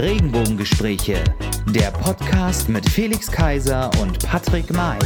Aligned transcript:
Regenbogengespräche, 0.00 1.22
der 1.66 1.90
Podcast 1.90 2.70
mit 2.70 2.88
Felix 2.88 3.30
Kaiser 3.30 3.90
und 4.00 4.18
Patrick 4.26 4.72
May. 4.72 4.98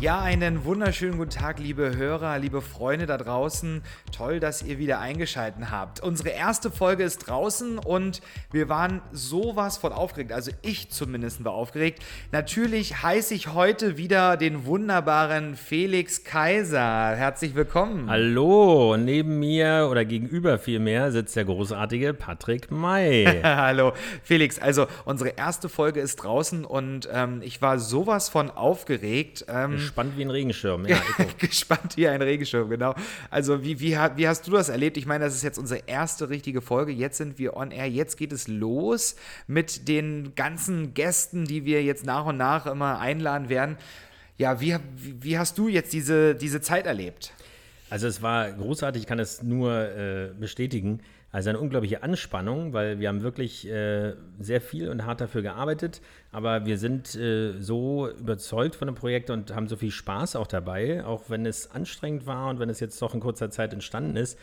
Ja, 0.00 0.20
einen 0.20 0.64
wunderschönen 0.64 1.18
guten 1.18 1.32
Tag, 1.32 1.58
liebe 1.58 1.96
Hörer, 1.96 2.38
liebe 2.38 2.62
Freunde 2.62 3.06
da 3.06 3.16
draußen. 3.16 3.82
Toll, 4.16 4.38
dass 4.38 4.62
ihr 4.62 4.78
wieder 4.78 5.00
eingeschaltet 5.00 5.72
habt. 5.72 5.98
Unsere 5.98 6.28
erste 6.28 6.70
Folge 6.70 7.02
ist 7.02 7.26
draußen 7.26 7.78
und 7.78 8.20
wir 8.52 8.68
waren 8.68 9.02
sowas 9.10 9.76
von 9.76 9.92
aufgeregt. 9.92 10.30
Also 10.30 10.52
ich 10.62 10.90
zumindest 10.90 11.44
war 11.44 11.52
aufgeregt. 11.52 12.00
Natürlich 12.30 13.02
heiße 13.02 13.34
ich 13.34 13.54
heute 13.54 13.96
wieder 13.96 14.36
den 14.36 14.66
wunderbaren 14.66 15.56
Felix 15.56 16.22
Kaiser. 16.22 17.16
Herzlich 17.16 17.56
willkommen. 17.56 18.08
Hallo, 18.08 18.96
neben 18.96 19.40
mir 19.40 19.88
oder 19.90 20.04
gegenüber 20.04 20.60
vielmehr 20.60 21.10
sitzt 21.10 21.34
der 21.34 21.44
großartige 21.44 22.14
Patrick 22.14 22.70
May. 22.70 23.40
Hallo, 23.42 23.94
Felix. 24.22 24.60
Also 24.60 24.86
unsere 25.06 25.30
erste 25.30 25.68
Folge 25.68 25.98
ist 25.98 26.22
draußen 26.22 26.64
und 26.64 27.08
ähm, 27.12 27.42
ich 27.42 27.60
war 27.60 27.80
sowas 27.80 28.28
von 28.28 28.52
aufgeregt. 28.52 29.44
Ähm, 29.48 29.87
Gespannt 29.88 30.18
wie 30.18 30.22
ein 30.22 30.30
Regenschirm. 30.30 30.86
Ja, 30.86 31.00
Gespannt 31.38 31.96
wie 31.96 32.06
ein 32.08 32.20
Regenschirm, 32.20 32.68
genau. 32.68 32.94
Also 33.30 33.64
wie, 33.64 33.80
wie, 33.80 33.96
wie 34.16 34.28
hast 34.28 34.46
du 34.46 34.50
das 34.50 34.68
erlebt? 34.68 34.98
Ich 34.98 35.06
meine, 35.06 35.24
das 35.24 35.34
ist 35.34 35.42
jetzt 35.42 35.58
unsere 35.58 35.80
erste 35.86 36.28
richtige 36.28 36.60
Folge. 36.60 36.92
Jetzt 36.92 37.16
sind 37.16 37.38
wir 37.38 37.56
on 37.56 37.70
air. 37.70 37.88
Jetzt 37.88 38.16
geht 38.18 38.32
es 38.32 38.48
los 38.48 39.16
mit 39.46 39.88
den 39.88 40.34
ganzen 40.34 40.92
Gästen, 40.92 41.46
die 41.46 41.64
wir 41.64 41.82
jetzt 41.82 42.04
nach 42.04 42.26
und 42.26 42.36
nach 42.36 42.66
immer 42.66 42.98
einladen 42.98 43.48
werden. 43.48 43.78
Ja, 44.36 44.60
wie, 44.60 44.76
wie 44.94 45.38
hast 45.38 45.56
du 45.56 45.68
jetzt 45.68 45.94
diese, 45.94 46.34
diese 46.34 46.60
Zeit 46.60 46.86
erlebt? 46.86 47.32
Also 47.88 48.06
es 48.06 48.20
war 48.20 48.52
großartig, 48.52 49.02
ich 49.02 49.08
kann 49.08 49.18
es 49.18 49.42
nur 49.42 49.72
äh, 49.72 50.30
bestätigen. 50.38 51.00
Also 51.38 51.50
eine 51.50 51.60
unglaubliche 51.60 52.02
Anspannung, 52.02 52.72
weil 52.72 52.98
wir 52.98 53.06
haben 53.06 53.22
wirklich 53.22 53.64
äh, 53.68 54.14
sehr 54.40 54.60
viel 54.60 54.88
und 54.88 55.06
hart 55.06 55.20
dafür 55.20 55.40
gearbeitet, 55.40 56.00
aber 56.32 56.66
wir 56.66 56.78
sind 56.78 57.14
äh, 57.14 57.52
so 57.60 58.10
überzeugt 58.10 58.74
von 58.74 58.86
dem 58.86 58.96
Projekt 58.96 59.30
und 59.30 59.54
haben 59.54 59.68
so 59.68 59.76
viel 59.76 59.92
Spaß 59.92 60.34
auch 60.34 60.48
dabei, 60.48 61.04
auch 61.04 61.30
wenn 61.30 61.46
es 61.46 61.70
anstrengend 61.70 62.26
war 62.26 62.50
und 62.50 62.58
wenn 62.58 62.68
es 62.68 62.80
jetzt 62.80 63.00
doch 63.00 63.14
in 63.14 63.20
kurzer 63.20 63.50
Zeit 63.50 63.72
entstanden 63.72 64.16
ist. 64.16 64.36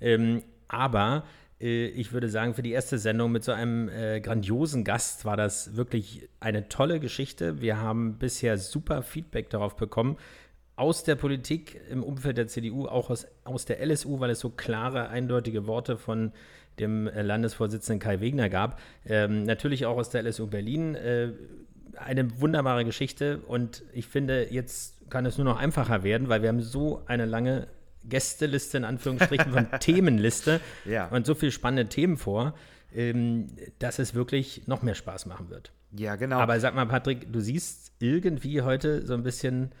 Ähm, 0.00 0.42
aber 0.66 1.22
äh, 1.60 1.86
ich 1.86 2.12
würde 2.12 2.28
sagen, 2.28 2.54
für 2.54 2.62
die 2.62 2.72
erste 2.72 2.98
Sendung 2.98 3.30
mit 3.30 3.44
so 3.44 3.52
einem 3.52 3.88
äh, 3.88 4.20
grandiosen 4.20 4.82
Gast 4.82 5.24
war 5.24 5.36
das 5.36 5.76
wirklich 5.76 6.28
eine 6.40 6.68
tolle 6.68 6.98
Geschichte. 6.98 7.60
Wir 7.60 7.76
haben 7.76 8.18
bisher 8.18 8.58
super 8.58 9.02
Feedback 9.02 9.50
darauf 9.50 9.76
bekommen 9.76 10.16
aus 10.80 11.04
der 11.04 11.14
Politik 11.14 11.78
im 11.90 12.02
Umfeld 12.02 12.38
der 12.38 12.48
CDU, 12.48 12.86
auch 12.86 13.10
aus, 13.10 13.26
aus 13.44 13.66
der 13.66 13.84
LSU, 13.84 14.18
weil 14.18 14.30
es 14.30 14.40
so 14.40 14.48
klare, 14.48 15.10
eindeutige 15.10 15.66
Worte 15.66 15.98
von 15.98 16.32
dem 16.78 17.06
äh, 17.06 17.20
Landesvorsitzenden 17.20 18.00
Kai 18.00 18.20
Wegner 18.20 18.48
gab. 18.48 18.80
Ähm, 19.04 19.42
natürlich 19.42 19.84
auch 19.84 19.98
aus 19.98 20.08
der 20.08 20.22
LSU 20.22 20.46
Berlin. 20.46 20.94
Äh, 20.94 21.32
eine 21.96 22.40
wunderbare 22.40 22.86
Geschichte 22.86 23.40
und 23.46 23.82
ich 23.92 24.06
finde, 24.06 24.50
jetzt 24.50 25.10
kann 25.10 25.26
es 25.26 25.36
nur 25.36 25.44
noch 25.44 25.58
einfacher 25.58 26.02
werden, 26.02 26.30
weil 26.30 26.40
wir 26.40 26.48
haben 26.48 26.62
so 26.62 27.02
eine 27.04 27.26
lange 27.26 27.66
Gästeliste 28.04 28.78
in 28.78 28.84
Anführungsstrichen 28.84 29.52
von 29.52 29.66
Themenliste 29.80 30.60
ja. 30.86 31.08
und 31.08 31.26
so 31.26 31.34
viele 31.34 31.52
spannende 31.52 31.90
Themen 31.90 32.16
vor, 32.16 32.54
ähm, 32.94 33.48
dass 33.80 33.98
es 33.98 34.14
wirklich 34.14 34.66
noch 34.66 34.80
mehr 34.80 34.94
Spaß 34.94 35.26
machen 35.26 35.50
wird. 35.50 35.72
Ja, 35.92 36.16
genau. 36.16 36.38
Aber 36.38 36.58
sag 36.58 36.74
mal, 36.74 36.86
Patrick, 36.86 37.30
du 37.30 37.40
siehst 37.40 37.92
irgendwie 37.98 38.62
heute 38.62 39.04
so 39.04 39.12
ein 39.12 39.22
bisschen 39.22 39.72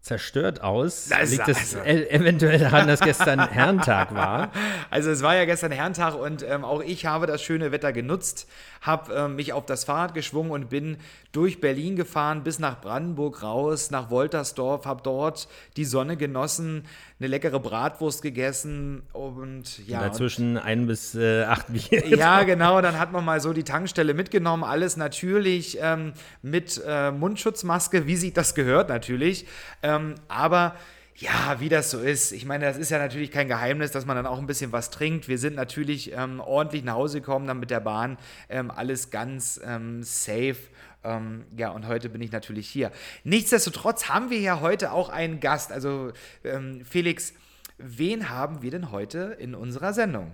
zerstört 0.00 0.62
aus. 0.62 1.08
Das 1.08 1.30
Liegt 1.30 1.48
es 1.48 1.76
also. 1.76 1.84
eventuell 1.84 2.58
daran, 2.58 2.88
dass 2.88 3.00
gestern 3.00 3.48
Herrentag 3.48 4.14
war? 4.14 4.50
Also 4.90 5.10
es 5.10 5.22
war 5.22 5.36
ja 5.36 5.44
gestern 5.44 5.70
Herrentag 5.70 6.14
und 6.14 6.42
ähm, 6.42 6.64
auch 6.64 6.82
ich 6.82 7.06
habe 7.06 7.26
das 7.26 7.42
schöne 7.42 7.70
Wetter 7.70 7.92
genutzt, 7.92 8.48
habe 8.80 9.12
ähm, 9.14 9.36
mich 9.36 9.52
auf 9.52 9.66
das 9.66 9.84
Fahrrad 9.84 10.14
geschwungen 10.14 10.50
und 10.50 10.68
bin 10.68 10.96
durch 11.32 11.60
Berlin 11.60 11.94
gefahren 11.94 12.42
bis 12.42 12.58
nach 12.58 12.80
Brandenburg 12.80 13.42
raus, 13.42 13.90
nach 13.90 14.10
Woltersdorf, 14.10 14.84
habe 14.86 15.02
dort 15.04 15.48
die 15.76 15.84
Sonne 15.84 16.16
genossen, 16.16 16.84
eine 17.20 17.28
leckere 17.28 17.60
Bratwurst 17.60 18.22
gegessen 18.22 19.02
und 19.12 19.86
ja. 19.86 19.98
Und 19.98 20.06
dazwischen 20.06 20.56
und, 20.56 20.62
ein 20.62 20.86
bis 20.86 21.14
äh, 21.14 21.44
acht 21.44 21.66
Bier. 21.68 22.08
Ja, 22.08 22.42
genau. 22.44 22.80
Dann 22.80 22.98
hat 22.98 23.12
man 23.12 23.24
mal 23.24 23.40
so 23.40 23.52
die 23.52 23.64
Tankstelle 23.64 24.14
mitgenommen. 24.14 24.64
Alles 24.64 24.96
natürlich 24.96 25.78
ähm, 25.80 26.14
mit 26.42 26.80
äh, 26.86 27.10
Mundschutzmaske, 27.10 28.06
wie 28.06 28.16
sich 28.16 28.32
das 28.32 28.54
gehört 28.54 28.88
natürlich. 28.88 29.46
Ähm, 29.90 30.14
aber 30.28 30.76
ja, 31.16 31.56
wie 31.58 31.68
das 31.68 31.90
so 31.90 32.00
ist. 32.00 32.32
Ich 32.32 32.46
meine, 32.46 32.64
das 32.64 32.78
ist 32.78 32.90
ja 32.90 32.98
natürlich 32.98 33.30
kein 33.30 33.46
Geheimnis, 33.46 33.90
dass 33.90 34.06
man 34.06 34.16
dann 34.16 34.26
auch 34.26 34.38
ein 34.38 34.46
bisschen 34.46 34.72
was 34.72 34.90
trinkt. 34.90 35.28
Wir 35.28 35.38
sind 35.38 35.54
natürlich 35.54 36.12
ähm, 36.12 36.40
ordentlich 36.40 36.82
nach 36.82 36.94
Hause 36.94 37.20
gekommen, 37.20 37.46
dann 37.46 37.60
mit 37.60 37.70
der 37.70 37.80
Bahn. 37.80 38.16
Ähm, 38.48 38.70
alles 38.70 39.10
ganz 39.10 39.60
ähm, 39.62 40.02
safe. 40.02 40.56
Ähm, 41.04 41.44
ja, 41.56 41.70
und 41.70 41.86
heute 41.86 42.08
bin 42.08 42.22
ich 42.22 42.32
natürlich 42.32 42.68
hier. 42.68 42.90
Nichtsdestotrotz 43.24 44.08
haben 44.08 44.30
wir 44.30 44.40
ja 44.40 44.60
heute 44.60 44.92
auch 44.92 45.10
einen 45.10 45.40
Gast. 45.40 45.72
Also, 45.72 46.12
ähm, 46.42 46.84
Felix, 46.88 47.34
wen 47.76 48.30
haben 48.30 48.62
wir 48.62 48.70
denn 48.70 48.90
heute 48.90 49.36
in 49.38 49.54
unserer 49.54 49.92
Sendung? 49.92 50.32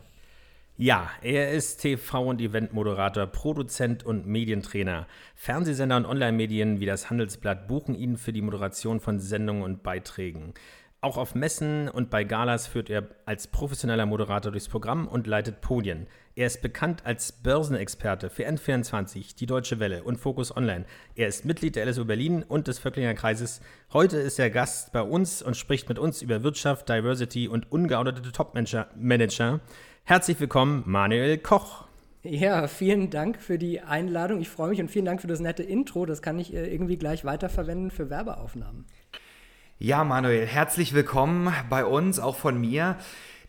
Ja, 0.78 1.10
er 1.22 1.52
ist 1.52 1.80
TV- 1.80 2.28
und 2.28 2.38
Eventmoderator, 2.38 3.26
Produzent 3.26 4.04
und 4.04 4.26
Medientrainer. 4.26 5.06
Fernsehsender 5.34 5.96
und 5.96 6.04
Online-Medien 6.04 6.80
wie 6.80 6.84
das 6.84 7.08
Handelsblatt 7.08 7.66
buchen 7.66 7.94
ihn 7.94 8.18
für 8.18 8.34
die 8.34 8.42
Moderation 8.42 9.00
von 9.00 9.18
Sendungen 9.18 9.62
und 9.62 9.82
Beiträgen. 9.82 10.52
Auch 11.00 11.16
auf 11.16 11.34
Messen 11.34 11.88
und 11.88 12.10
bei 12.10 12.24
Galas 12.24 12.66
führt 12.66 12.90
er 12.90 13.08
als 13.24 13.46
professioneller 13.46 14.04
Moderator 14.04 14.52
durchs 14.52 14.68
Programm 14.68 15.08
und 15.08 15.26
leitet 15.26 15.62
Podien. 15.62 16.08
Er 16.34 16.46
ist 16.46 16.60
bekannt 16.60 17.06
als 17.06 17.32
Börsenexperte 17.32 18.28
für 18.28 18.46
N24, 18.46 19.34
die 19.34 19.46
Deutsche 19.46 19.80
Welle 19.80 20.02
und 20.02 20.18
Focus 20.18 20.54
Online. 20.54 20.84
Er 21.14 21.28
ist 21.28 21.46
Mitglied 21.46 21.76
der 21.76 21.86
LSU 21.86 22.04
Berlin 22.04 22.42
und 22.42 22.68
des 22.68 22.78
Vöcklinger 22.78 23.14
Kreises. 23.14 23.62
Heute 23.94 24.18
ist 24.18 24.38
er 24.38 24.50
Gast 24.50 24.92
bei 24.92 25.00
uns 25.00 25.40
und 25.40 25.56
spricht 25.56 25.88
mit 25.88 25.98
uns 25.98 26.20
über 26.20 26.42
Wirtschaft, 26.42 26.86
Diversity 26.90 27.48
und 27.48 27.72
ungeaudete 27.72 28.30
Top-Manager. 28.30 29.60
Herzlich 30.08 30.38
willkommen, 30.38 30.84
Manuel 30.86 31.36
Koch. 31.36 31.84
Ja, 32.22 32.68
vielen 32.68 33.10
Dank 33.10 33.42
für 33.42 33.58
die 33.58 33.80
Einladung. 33.80 34.40
Ich 34.40 34.48
freue 34.48 34.68
mich 34.68 34.80
und 34.80 34.88
vielen 34.88 35.04
Dank 35.04 35.20
für 35.20 35.26
das 35.26 35.40
nette 35.40 35.64
Intro. 35.64 36.06
Das 36.06 36.22
kann 36.22 36.38
ich 36.38 36.54
äh, 36.54 36.72
irgendwie 36.72 36.96
gleich 36.96 37.24
weiterverwenden 37.24 37.90
für 37.90 38.08
Werbeaufnahmen. 38.08 38.84
Ja, 39.80 40.04
Manuel, 40.04 40.46
herzlich 40.46 40.94
willkommen 40.94 41.52
bei 41.68 41.84
uns, 41.84 42.20
auch 42.20 42.36
von 42.36 42.56
mir. 42.60 42.98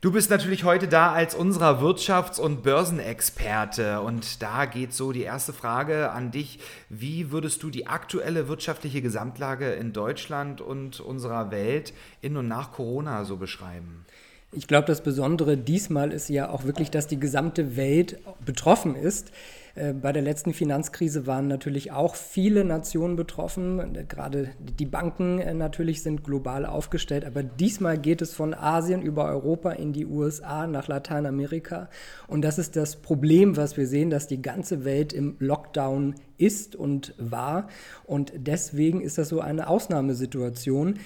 Du 0.02 0.12
bist 0.12 0.32
natürlich 0.32 0.64
heute 0.64 0.88
da 0.88 1.12
als 1.12 1.36
unserer 1.36 1.80
Wirtschafts- 1.80 2.40
und 2.40 2.64
Börsenexperte 2.64 4.02
und 4.02 4.42
da 4.42 4.66
geht 4.66 4.94
so 4.94 5.12
die 5.12 5.22
erste 5.22 5.54
Frage 5.54 6.10
an 6.10 6.32
dich. 6.32 6.60
Wie 6.90 7.30
würdest 7.30 7.62
du 7.62 7.70
die 7.70 7.86
aktuelle 7.86 8.48
wirtschaftliche 8.48 9.04
Gesamtlage 9.04 9.74
in 9.74 9.94
Deutschland 9.94 10.62
und 10.62 11.02
unserer 11.02 11.52
Welt 11.52 11.94
in 12.22 12.36
und 12.36 12.48
nach 12.48 12.72
Corona 12.72 13.26
so 13.26 13.38
beschreiben? 13.38 14.06
Ich 14.54 14.68
glaube, 14.68 14.88
das 14.88 15.02
Besondere 15.02 15.58
diesmal 15.58 16.14
ist 16.14 16.30
ja 16.30 16.50
auch 16.50 16.64
wirklich, 16.64 16.90
dass 16.90 17.08
die 17.08 17.20
gesamte 17.20 17.76
Welt 17.76 18.18
betroffen 18.46 18.96
ist. 18.96 19.32
Äh, 19.76 19.94
bei 19.94 20.14
der 20.14 20.22
letzten 20.22 20.54
Finanzkrise 20.54 21.28
waren 21.28 21.48
natürlich 21.48 21.92
auch 21.92 22.16
viele 22.16 22.64
Nationen 22.64 23.18
betroffen. 23.18 24.06
Gerade 24.08 24.50
die 24.58 24.86
Banken 24.86 25.40
äh, 25.40 25.54
natürlich 25.54 26.02
sind 26.02 26.24
global 26.24 26.66
aufgestellt. 26.66 27.26
Aber 27.26 27.44
diesmal 27.44 27.98
geht 27.98 28.22
es 28.22 28.34
von 28.34 28.54
Asien 28.54 29.02
über 29.02 29.26
Europa 29.26 29.72
in 29.72 29.92
die 29.92 30.06
USA 30.06 30.66
nach 30.66 30.88
Lateinamerika. 30.88 31.90
Und 32.28 32.42
das 32.42 32.58
ist 32.58 32.78
das 32.78 32.96
Problem, 32.96 33.58
was 33.58 33.76
wir 33.76 33.86
sehen, 33.86 34.10
dass 34.10 34.28
die 34.28 34.42
ganze 34.42 34.86
Welt 34.86 35.12
im 35.12 35.36
Lockdown 35.40 36.16
ist 36.38 36.76
und 36.76 37.14
war. 37.18 37.68
Und 38.06 38.32
deswegen 38.36 39.02
ist 39.02 39.18
das 39.18 39.28
so 39.28 39.42
eine 39.42 39.68
Ausnahmesituation. 39.68 41.00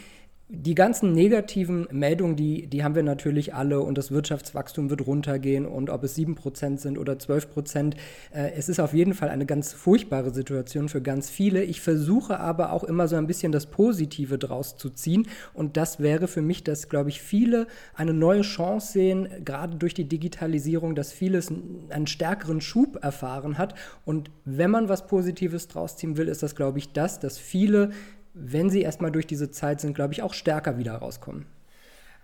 Die 0.54 0.76
ganzen 0.76 1.14
negativen 1.14 1.88
Meldungen, 1.92 2.36
die, 2.36 2.68
die 2.68 2.84
haben 2.84 2.94
wir 2.94 3.04
natürlich 3.04 3.54
alle 3.54 3.80
und 3.80 3.98
das 3.98 4.12
Wirtschaftswachstum 4.12 4.90
wird 4.90 5.08
runtergehen 5.08 5.66
und 5.66 5.90
ob 5.90 6.04
es 6.04 6.18
7% 6.18 6.78
sind 6.78 6.98
oder 6.98 7.14
12%, 7.14 7.94
äh, 8.34 8.52
es 8.58 8.68
ist 8.68 8.82
auf 8.82 8.94
jeden 8.94 9.14
Fall 9.14 9.30
eine 9.30 9.46
ganz 9.46 9.72
furchtbare 9.72 10.34
Situation 10.34 10.90
für 10.90 11.02
ganz 11.02 11.30
viele. 11.30 11.64
Ich 11.64 11.80
versuche 11.80 12.42
aber 12.42 12.74
auch 12.74 12.84
immer 12.84 13.08
so 13.08 13.16
ein 13.16 13.28
bisschen 13.28 13.54
das 13.54 13.68
Positive 13.68 14.38
draus 14.38 14.76
zu 14.76 14.90
ziehen 14.90 15.26
und 15.54 15.78
das 15.78 16.02
wäre 16.02 16.28
für 16.28 16.42
mich, 16.42 16.66
dass, 16.66 16.90
glaube 16.90 17.12
ich, 17.12 17.22
viele 17.22 17.66
eine 17.94 18.14
neue 18.14 18.42
Chance 18.42 18.92
sehen, 18.92 19.30
gerade 19.46 19.78
durch 19.78 19.94
die 19.94 20.10
Digitalisierung, 20.10 20.96
dass 20.96 21.14
vieles 21.14 21.50
einen 21.92 22.08
stärkeren 22.08 22.60
Schub 22.60 23.02
erfahren 23.02 23.58
hat 23.58 23.74
und 24.04 24.30
wenn 24.44 24.70
man 24.70 24.90
was 24.90 25.08
Positives 25.08 25.70
draus 25.70 25.96
ziehen 25.96 26.18
will, 26.18 26.28
ist 26.28 26.44
das, 26.44 26.58
glaube 26.58 26.78
ich, 26.78 26.92
das, 26.92 27.22
dass 27.22 27.38
viele 27.38 27.92
wenn 28.34 28.70
sie 28.70 28.82
erstmal 28.82 29.12
durch 29.12 29.28
diese 29.28 29.52
Zeit 29.52 29.82
sind, 29.82 29.94
glaube 29.94 30.14
ich, 30.14 30.22
auch 30.22 30.34
stärker 30.34 30.78
wieder 30.78 30.96
rauskommen. 30.96 31.46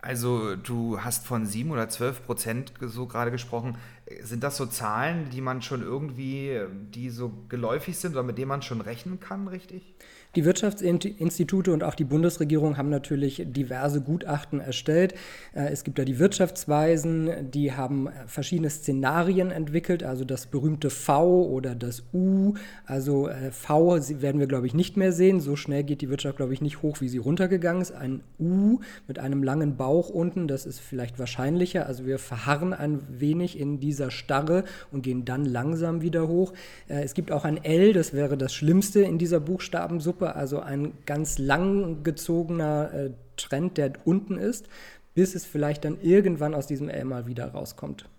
Also 0.01 0.55
du 0.55 1.01
hast 1.01 1.25
von 1.25 1.45
sieben 1.45 1.71
oder 1.71 1.89
zwölf 1.89 2.23
Prozent 2.23 2.73
so 2.81 3.07
gerade 3.07 3.31
gesprochen. 3.31 3.77
Sind 4.21 4.43
das 4.43 4.55
so 4.55 4.65
Zahlen, 4.67 5.29
die 5.31 5.41
man 5.41 5.61
schon 5.61 5.81
irgendwie, 5.81 6.61
die 6.93 7.09
so 7.09 7.33
geläufig 7.49 7.97
sind 7.97 8.11
oder 8.11 8.23
mit 8.23 8.37
denen 8.37 8.49
man 8.49 8.61
schon 8.61 8.81
rechnen 8.81 9.19
kann, 9.19 9.47
richtig? 9.47 9.95
Die 10.35 10.45
Wirtschaftsinstitute 10.45 11.71
und 11.71 11.83
auch 11.83 11.95
die 11.95 12.03
Bundesregierung 12.03 12.77
haben 12.77 12.89
natürlich 12.89 13.43
diverse 13.47 14.01
Gutachten 14.01 14.59
erstellt. 14.59 15.13
Äh, 15.53 15.69
es 15.69 15.83
gibt 15.83 15.97
da 15.97 16.05
die 16.05 16.19
Wirtschaftsweisen, 16.19 17.51
die 17.51 17.73
haben 17.73 18.09
verschiedene 18.27 18.69
Szenarien 18.69 19.51
entwickelt, 19.51 20.03
also 20.03 20.25
das 20.25 20.47
berühmte 20.47 20.89
V 20.89 21.43
oder 21.43 21.75
das 21.75 22.03
U. 22.13 22.53
Also 22.85 23.29
äh, 23.29 23.51
V 23.51 23.97
werden 24.21 24.39
wir, 24.39 24.47
glaube 24.47 24.67
ich, 24.67 24.73
nicht 24.73 24.97
mehr 24.97 25.11
sehen. 25.11 25.39
So 25.39 25.55
schnell 25.55 25.83
geht 25.83 26.01
die 26.01 26.09
Wirtschaft, 26.09 26.37
glaube 26.37 26.53
ich, 26.53 26.61
nicht 26.61 26.81
hoch, 26.81 27.01
wie 27.01 27.09
sie 27.09 27.17
runtergegangen 27.17 27.81
ist. 27.81 27.91
Ein 27.91 28.21
U 28.37 28.79
mit 29.07 29.19
einem 29.19 29.43
langen 29.43 29.77
Bauch 29.77 30.09
unten, 30.09 30.47
das 30.47 30.65
ist 30.65 30.79
vielleicht 30.79 31.19
wahrscheinlicher. 31.19 31.87
Also 31.87 32.05
wir 32.05 32.19
verharren 32.19 32.73
ein 32.73 32.99
wenig 33.09 33.57
in 33.57 33.79
dieser 33.79 34.11
Starre 34.11 34.65
und 34.91 35.03
gehen 35.03 35.25
dann 35.25 35.45
langsam 35.45 36.01
wieder 36.01 36.27
hoch. 36.27 36.53
Äh, 36.89 37.03
es 37.03 37.13
gibt 37.13 37.31
auch 37.31 37.45
ein 37.45 37.63
L, 37.63 37.93
das 37.93 38.13
wäre 38.13 38.37
das 38.37 38.53
Schlimmste 38.53 39.01
in 39.01 39.17
dieser 39.17 39.39
Buchstabensuppe 39.39 40.16
also 40.21 40.59
ein 40.59 40.93
ganz 41.05 41.37
lang 41.37 42.03
gezogener 42.03 42.93
äh, 42.93 43.11
Trend, 43.37 43.77
der 43.77 43.93
unten 44.05 44.37
ist, 44.37 44.67
bis 45.13 45.35
es 45.35 45.45
vielleicht 45.45 45.85
dann 45.85 46.01
irgendwann 46.01 46.53
aus 46.53 46.67
diesem 46.67 46.89
L 46.89 47.05
mal 47.05 47.27
wieder 47.27 47.47
rauskommt. 47.47 48.09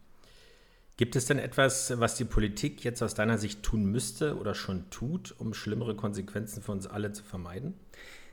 Gibt 0.97 1.15
es 1.15 1.27
denn 1.27 1.39
etwas, 1.39 2.01
was 2.01 2.17
die 2.17 2.25
Politik 2.25 2.83
jetzt 2.83 3.03
aus 3.03 3.15
deiner 3.15 3.39
Sicht 3.39 3.63
tun 3.63 3.85
müsste 3.85 4.37
oder 4.37 4.55
schon 4.55 4.91
tut, 4.91 5.33
um 5.39 5.55
schlimmere 5.55 5.95
Konsequenzen 5.95 6.61
für 6.61 6.73
uns 6.73 6.89
alle 6.89 7.13
zu 7.13 7.23
vermeiden? 7.23 7.75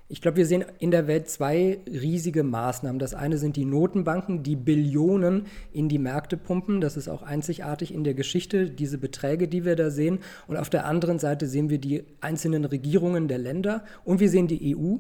Ich 0.07 0.21
glaube, 0.21 0.37
wir 0.37 0.45
sehen 0.45 0.63
in 0.77 0.91
der 0.91 1.07
Welt 1.07 1.29
zwei 1.29 1.79
riesige 1.87 2.43
Maßnahmen. 2.43 2.99
Das 2.99 3.15
eine 3.15 3.39
sind 3.39 3.55
die 3.55 3.65
Notenbanken, 3.65 4.43
die 4.43 4.55
Billionen 4.55 5.47
in 5.71 5.89
die 5.89 5.97
Märkte 5.97 6.37
pumpen. 6.37 6.79
Das 6.79 6.95
ist 6.95 7.07
auch 7.07 7.23
einzigartig 7.23 7.91
in 7.91 8.03
der 8.03 8.13
Geschichte, 8.13 8.69
diese 8.69 8.99
Beträge, 8.99 9.47
die 9.47 9.65
wir 9.65 9.75
da 9.75 9.89
sehen. 9.89 10.19
Und 10.45 10.57
auf 10.57 10.69
der 10.69 10.85
anderen 10.85 11.17
Seite 11.17 11.47
sehen 11.47 11.71
wir 11.71 11.79
die 11.79 12.03
einzelnen 12.21 12.65
Regierungen 12.65 13.27
der 13.27 13.39
Länder 13.39 13.83
und 14.03 14.19
wir 14.19 14.29
sehen 14.29 14.47
die 14.47 14.77
EU. 14.77 14.97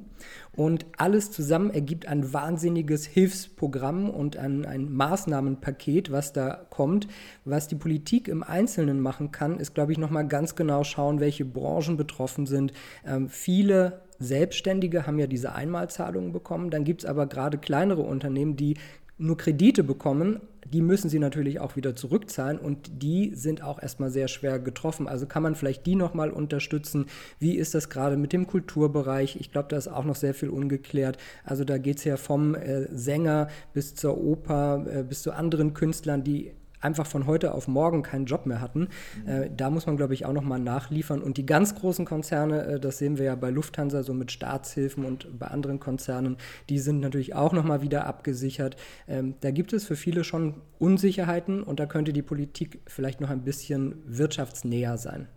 Und 0.55 0.87
alles 0.97 1.29
zusammen 1.29 1.69
ergibt 1.69 2.07
ein 2.07 2.33
wahnsinniges 2.33 3.05
Hilfsprogramm 3.05 4.09
und 4.09 4.37
ein, 4.37 4.65
ein 4.65 4.91
Maßnahmenpaket, 4.91 6.11
was 6.11 6.33
da 6.33 6.65
kommt. 6.71 7.07
Was 7.43 7.67
die 7.67 7.75
Politik 7.75 8.27
im 8.27 8.41
Einzelnen 8.41 9.01
machen 9.01 9.31
kann, 9.31 9.59
ist, 9.59 9.75
glaube 9.75 9.91
ich, 9.91 9.99
nochmal 9.99 10.27
ganz 10.27 10.55
genau 10.55 10.83
schauen, 10.83 11.19
welche 11.19 11.45
Branchen 11.45 11.95
betroffen 11.95 12.47
sind. 12.47 12.73
Ähm, 13.05 13.29
viele 13.29 14.01
Selbstständige 14.19 15.07
haben 15.07 15.19
ja 15.19 15.27
diese 15.27 15.53
Einmalzahlungen 15.53 16.31
bekommen. 16.31 16.69
Dann 16.69 16.83
gibt 16.83 17.03
es 17.03 17.05
aber 17.09 17.27
gerade 17.27 17.57
kleinere 17.57 18.01
Unternehmen, 18.01 18.55
die 18.55 18.75
nur 19.17 19.37
Kredite 19.37 19.83
bekommen, 19.83 20.41
die 20.71 20.81
müssen 20.81 21.09
sie 21.09 21.19
natürlich 21.19 21.59
auch 21.59 21.75
wieder 21.75 21.95
zurückzahlen 21.95 22.57
und 22.57 23.03
die 23.03 23.33
sind 23.35 23.61
auch 23.61 23.81
erstmal 23.81 24.09
sehr 24.09 24.27
schwer 24.27 24.59
getroffen. 24.59 25.07
Also 25.07 25.27
kann 25.27 25.43
man 25.43 25.55
vielleicht 25.55 25.85
die 25.85 25.95
nochmal 25.95 26.31
unterstützen. 26.31 27.05
Wie 27.39 27.55
ist 27.55 27.75
das 27.75 27.89
gerade 27.89 28.17
mit 28.17 28.33
dem 28.33 28.47
Kulturbereich? 28.47 29.37
Ich 29.39 29.51
glaube, 29.51 29.67
da 29.69 29.77
ist 29.77 29.87
auch 29.87 30.03
noch 30.03 30.15
sehr 30.15 30.33
viel 30.33 30.49
ungeklärt. 30.49 31.17
Also 31.43 31.63
da 31.63 31.77
geht 31.77 31.97
es 31.97 32.03
ja 32.03 32.17
vom 32.17 32.55
äh, 32.55 32.87
Sänger 32.91 33.47
bis 33.73 33.95
zur 33.95 34.17
Oper, 34.17 34.85
äh, 34.91 35.03
bis 35.03 35.21
zu 35.21 35.31
anderen 35.31 35.73
Künstlern, 35.73 36.23
die 36.23 36.51
einfach 36.85 37.07
von 37.07 37.25
heute 37.25 37.53
auf 37.53 37.67
morgen 37.67 38.03
keinen 38.03 38.25
Job 38.25 38.45
mehr 38.45 38.61
hatten. 38.61 38.89
Mhm. 39.23 39.27
Äh, 39.27 39.49
da 39.55 39.69
muss 39.69 39.85
man, 39.85 39.97
glaube 39.97 40.13
ich, 40.13 40.25
auch 40.25 40.33
nochmal 40.33 40.59
nachliefern. 40.59 41.21
Und 41.21 41.37
die 41.37 41.45
ganz 41.45 41.75
großen 41.75 42.05
Konzerne, 42.05 42.65
äh, 42.65 42.79
das 42.79 42.99
sehen 42.99 43.17
wir 43.17 43.25
ja 43.25 43.35
bei 43.35 43.49
Lufthansa 43.49 44.03
so 44.03 44.13
mit 44.13 44.31
Staatshilfen 44.31 45.03
und 45.03 45.37
bei 45.37 45.47
anderen 45.47 45.79
Konzernen, 45.79 46.37
die 46.69 46.79
sind 46.79 46.99
natürlich 46.99 47.35
auch 47.35 47.51
nochmal 47.51 47.81
wieder 47.81 48.05
abgesichert. 48.05 48.77
Ähm, 49.07 49.35
da 49.41 49.51
gibt 49.51 49.73
es 49.73 49.85
für 49.85 49.95
viele 49.95 50.23
schon 50.23 50.61
Unsicherheiten 50.79 51.63
und 51.63 51.79
da 51.79 51.85
könnte 51.85 52.13
die 52.13 52.21
Politik 52.21 52.81
vielleicht 52.87 53.19
noch 53.21 53.29
ein 53.29 53.43
bisschen 53.43 53.95
wirtschaftsnäher 54.05 54.97
sein. 54.97 55.27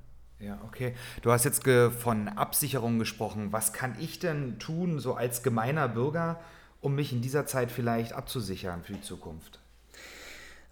Ja, 0.41 0.61
okay. 0.65 0.95
Du 1.23 1.33
hast 1.33 1.45
jetzt 1.45 1.65
von 1.99 2.29
Absicherung 2.29 2.99
gesprochen. 2.99 3.49
Was 3.51 3.73
kann 3.73 3.97
ich 3.99 4.19
denn 4.19 4.59
tun, 4.59 5.01
so 5.01 5.15
als 5.15 5.43
gemeiner 5.43 5.89
Bürger, 5.89 6.41
um 6.81 6.95
mich 6.95 7.13
in 7.13 7.21
dieser 7.21 7.47
Zeit 7.47 7.73
vielleicht 7.73 8.13
abzusichern 8.13 8.83
für 8.85 8.93
die 8.93 9.01
Zukunft? 9.01 9.58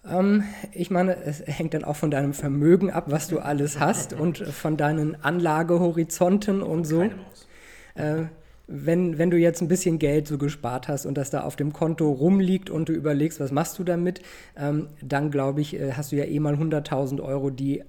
Ähm, 0.09 0.45
ich 0.73 0.91
meine, 0.91 1.17
es 1.17 1.43
hängt 1.47 1.75
dann 1.75 1.85
auch 1.85 1.97
von 1.97 2.11
deinem 2.11 2.35
Vermögen 2.35 2.91
ab, 2.91 3.05
was 3.09 3.29
du 3.29 3.39
alles 3.39 3.81
hast 3.81 4.13
und 4.13 4.39
von 4.39 4.77
deinen 4.77 5.23
Anlagehorizonten 5.23 6.63
und 6.63 6.85
so. 6.85 7.03
Äh, 7.95 8.25
wenn, 8.69 9.17
wenn 9.19 9.31
du 9.31 9.37
jetzt 9.37 9.61
ein 9.61 9.69
bisschen 9.69 9.99
Geld 9.99 10.27
so 10.27 10.39
gespart 10.39 10.89
hast 10.89 11.07
und 11.07 11.17
das 11.17 11.31
da 11.31 11.43
auf 11.43 11.55
dem 11.55 11.73
Konto 11.73 12.11
rumliegt 12.11 12.69
und 12.69 12.89
du 12.89 12.93
überlegst, 12.93 13.39
was 13.39 13.53
machst 13.53 13.79
du 13.79 13.85
damit, 13.85 14.21
ähm, 14.57 14.89
dann 15.03 15.31
glaube 15.31 15.61
ich, 15.61 15.79
äh, 15.79 15.93
hast 15.93 16.13
du 16.13 16.17
ja 16.17 16.25
eh 16.25 16.41
mal 16.41 16.55
100.000 16.55 17.23
Euro, 17.23 17.51
die 17.51 17.85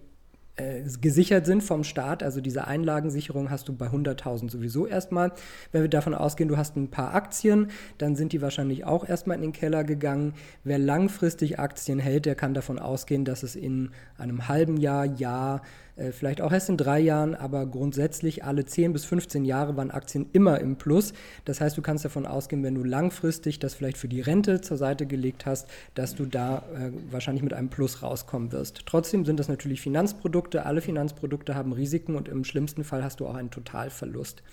äh, 0.58 0.82
gesichert 1.02 1.46
sind 1.46 1.62
vom 1.62 1.84
Staat. 1.84 2.24
Also 2.24 2.42
diese 2.42 2.68
Einlagensicherung 2.68 3.50
hast 3.50 3.68
du 3.68 3.74
bei 3.74 3.88
100.000 3.88 4.50
sowieso 4.50 4.88
erstmal. 4.88 5.32
Wenn 5.72 5.84
wir 5.84 5.90
davon 5.90 6.16
ausgehen, 6.16 6.50
du 6.50 6.58
hast 6.58 6.76
ein 6.76 6.90
paar 6.90 7.14
Aktien, 7.14 7.70
dann 7.98 8.16
sind 8.16 8.34
die 8.34 8.42
wahrscheinlich 8.42 8.84
auch 8.84 9.08
erstmal 9.08 9.38
in 9.38 9.44
den 9.44 9.54
Keller 9.54 9.84
gegangen. 9.84 10.34
Wer 10.64 10.80
langfristig 10.80 11.60
Aktien 11.60 12.00
hält, 12.00 12.26
der 12.26 12.36
kann 12.36 12.54
davon 12.54 12.80
ausgehen, 12.80 13.24
dass 13.24 13.44
es 13.44 13.56
in 13.56 13.92
einem 14.18 14.48
halben 14.48 14.78
Jahr, 14.78 15.06
Jahr 15.06 15.62
äh, 15.98 16.12
vielleicht 16.12 16.42
auch 16.42 16.52
erst 16.52 16.70
in 16.70 16.78
drei 16.78 17.00
Jahren, 17.00 17.36
aber 17.36 17.66
grundsätzlich 17.66 18.44
alle 18.44 18.66
10 18.66 18.94
bis 18.94 19.06
15 19.06 19.46
Jahre 19.46 19.76
waren 19.78 19.92
Aktien 19.92 20.28
immer 20.34 20.60
im 20.60 20.78
Plus. 20.78 21.14
Das 21.46 21.62
heißt, 21.62 21.78
du 21.78 21.82
kannst 21.82 22.06
davon 22.06 22.26
ausgehen, 22.26 22.64
wenn 22.64 22.76
du 22.76 22.84
langfristig 22.84 23.60
das 23.60 23.74
vielleicht 23.74 23.98
für 23.98 24.08
die 24.08 24.22
Rente 24.22 24.62
zur 24.62 24.78
Seite 24.78 25.06
gelegt 25.06 25.46
hast, 25.46 25.68
dass 25.96 26.16
du 26.16 26.26
da 26.26 26.64
äh, 26.76 26.92
wahrscheinlich 27.12 27.44
mit 27.44 27.54
einem 27.54 27.70
Plus 27.70 28.04
rauskommen 28.04 28.52
wirst. 28.52 28.84
Trotzdem 28.86 29.26
sind 29.26 29.40
das 29.40 29.48
natürlich 29.48 29.82
Finanzprodukte. 29.82 30.66
Alle 30.66 30.82
Finanzprodukte 30.82 31.56
haben 31.56 31.72
Risiken 31.74 32.16
und 32.16 32.28
im 32.28 32.44
schlimmsten 32.44 32.84
Fall 32.84 33.04
hast 33.04 33.20
du 33.20 33.28
auch 33.28 33.36
einen 33.36 33.52
Totalverlust. 33.52 34.44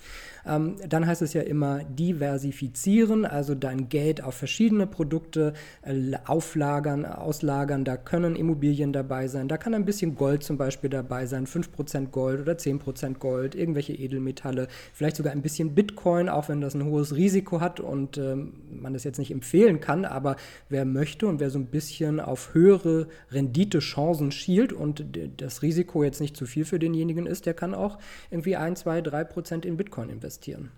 Ähm, 0.47 0.75
dann 0.87 1.07
heißt 1.07 1.21
es 1.21 1.33
ja 1.33 1.41
immer 1.41 1.83
diversifizieren, 1.83 3.25
also 3.25 3.55
dein 3.55 3.89
Geld 3.89 4.23
auf 4.23 4.35
verschiedene 4.35 4.87
Produkte 4.87 5.53
äh, 5.81 6.13
auflagern, 6.25 7.05
auslagern. 7.05 7.83
Da 7.83 7.97
können 7.97 8.35
Immobilien 8.35 8.93
dabei 8.93 9.27
sein, 9.27 9.47
da 9.47 9.57
kann 9.57 9.73
ein 9.73 9.85
bisschen 9.85 10.15
Gold 10.15 10.43
zum 10.43 10.57
Beispiel 10.57 10.89
dabei 10.89 11.25
sein, 11.25 11.34
5% 11.43 12.07
Gold 12.07 12.39
oder 12.41 12.53
10% 12.53 13.15
Gold, 13.15 13.53
irgendwelche 13.53 13.93
Edelmetalle, 13.93 14.67
vielleicht 14.93 15.17
sogar 15.17 15.33
ein 15.33 15.41
bisschen 15.41 15.75
Bitcoin, 15.75 16.29
auch 16.29 16.47
wenn 16.47 16.61
das 16.61 16.73
ein 16.73 16.85
hohes 16.85 17.15
Risiko 17.15 17.59
hat 17.59 17.81
und 17.81 18.17
ähm, 18.17 18.53
man 18.69 18.93
das 18.93 19.03
jetzt 19.03 19.19
nicht 19.19 19.31
empfehlen 19.31 19.81
kann, 19.81 20.05
aber 20.05 20.37
wer 20.69 20.85
möchte 20.85 21.27
und 21.27 21.39
wer 21.39 21.49
so 21.49 21.59
ein 21.59 21.67
bisschen 21.67 22.19
auf 22.19 22.53
höhere 22.53 23.07
Renditechancen 23.31 24.31
schielt 24.31 24.71
und 24.71 25.03
das 25.37 25.61
Risiko 25.61 26.03
jetzt 26.03 26.21
nicht 26.21 26.37
zu 26.37 26.45
viel 26.45 26.63
für 26.63 26.79
denjenigen 26.79 27.25
ist, 27.25 27.45
der 27.45 27.53
kann 27.53 27.73
auch 27.73 27.99
irgendwie 28.31 28.55
1, 28.55 28.79
2, 28.79 28.99
3% 28.99 29.65
in 29.65 29.75
Bitcoin 29.75 30.09
investieren. 30.09 30.71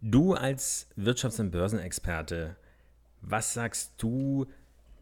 Du 0.00 0.34
als 0.34 0.88
Wirtschafts- 0.98 1.40
und 1.40 1.50
Börsenexperte, 1.50 2.56
was 3.22 3.54
sagst 3.54 3.94
du 3.98 4.46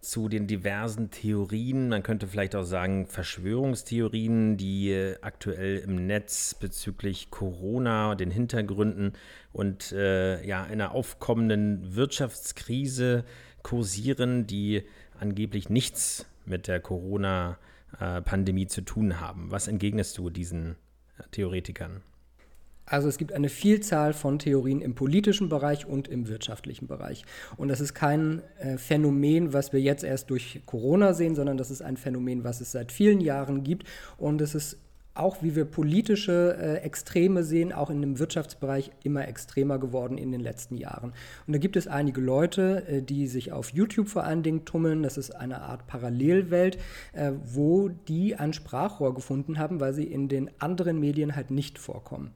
zu 0.02 0.28
den 0.28 0.48
diversen 0.48 1.10
Theorien, 1.10 1.88
man 1.88 2.02
könnte 2.02 2.26
vielleicht 2.26 2.56
auch 2.56 2.64
sagen 2.64 3.06
Verschwörungstheorien, 3.06 4.56
die 4.56 5.14
aktuell 5.22 5.78
im 5.78 6.06
Netz 6.06 6.54
bezüglich 6.54 7.30
Corona, 7.30 8.16
den 8.16 8.32
Hintergründen 8.32 9.12
und 9.52 9.92
äh, 9.92 10.44
ja, 10.44 10.64
einer 10.64 10.92
aufkommenden 10.92 11.94
Wirtschaftskrise 11.94 13.24
kursieren, 13.62 14.48
die 14.48 14.82
angeblich 15.20 15.70
nichts 15.70 16.26
mit 16.46 16.66
der 16.66 16.80
Corona-Pandemie 16.80 18.66
zu 18.66 18.80
tun 18.80 19.20
haben. 19.20 19.52
Was 19.52 19.68
entgegnest 19.68 20.18
du 20.18 20.30
diesen 20.30 20.74
Theoretikern? 21.30 22.02
Also 22.92 23.08
es 23.08 23.16
gibt 23.16 23.32
eine 23.32 23.48
Vielzahl 23.48 24.12
von 24.12 24.38
Theorien 24.38 24.82
im 24.82 24.94
politischen 24.94 25.48
Bereich 25.48 25.86
und 25.86 26.08
im 26.08 26.28
wirtschaftlichen 26.28 26.86
Bereich. 26.86 27.24
Und 27.56 27.68
das 27.68 27.80
ist 27.80 27.94
kein 27.94 28.42
äh, 28.58 28.76
Phänomen, 28.76 29.54
was 29.54 29.72
wir 29.72 29.80
jetzt 29.80 30.04
erst 30.04 30.28
durch 30.28 30.60
Corona 30.66 31.14
sehen, 31.14 31.34
sondern 31.34 31.56
das 31.56 31.70
ist 31.70 31.80
ein 31.80 31.96
Phänomen, 31.96 32.44
was 32.44 32.60
es 32.60 32.70
seit 32.70 32.92
vielen 32.92 33.22
Jahren 33.22 33.64
gibt. 33.64 33.88
Und 34.18 34.42
es 34.42 34.54
ist 34.54 34.76
auch 35.14 35.42
wie 35.42 35.54
wir 35.54 35.66
politische 35.66 36.56
äh, 36.58 36.76
Extreme 36.78 37.44
sehen, 37.44 37.72
auch 37.72 37.90
in 37.90 38.00
dem 38.00 38.18
Wirtschaftsbereich 38.18 38.90
immer 39.04 39.28
extremer 39.28 39.78
geworden 39.78 40.16
in 40.16 40.32
den 40.32 40.40
letzten 40.40 40.76
Jahren. 40.78 41.12
Und 41.46 41.52
da 41.52 41.58
gibt 41.58 41.76
es 41.76 41.86
einige 41.86 42.20
Leute, 42.20 42.86
äh, 42.88 43.02
die 43.02 43.26
sich 43.26 43.52
auf 43.52 43.70
YouTube 43.70 44.08
vor 44.08 44.24
allen 44.24 44.42
Dingen 44.42 44.64
tummeln. 44.64 45.02
Das 45.02 45.18
ist 45.18 45.30
eine 45.30 45.62
Art 45.62 45.86
Parallelwelt, 45.86 46.78
wo 47.44 47.88
die 47.88 48.36
ein 48.36 48.52
Sprachrohr 48.52 49.14
gefunden 49.14 49.58
haben, 49.58 49.80
weil 49.80 49.92
sie 49.92 50.04
in 50.04 50.28
den 50.28 50.50
anderen 50.58 50.98
Medien 50.98 51.36
halt 51.36 51.50
nicht 51.50 51.78
vorkommen. 51.78 52.32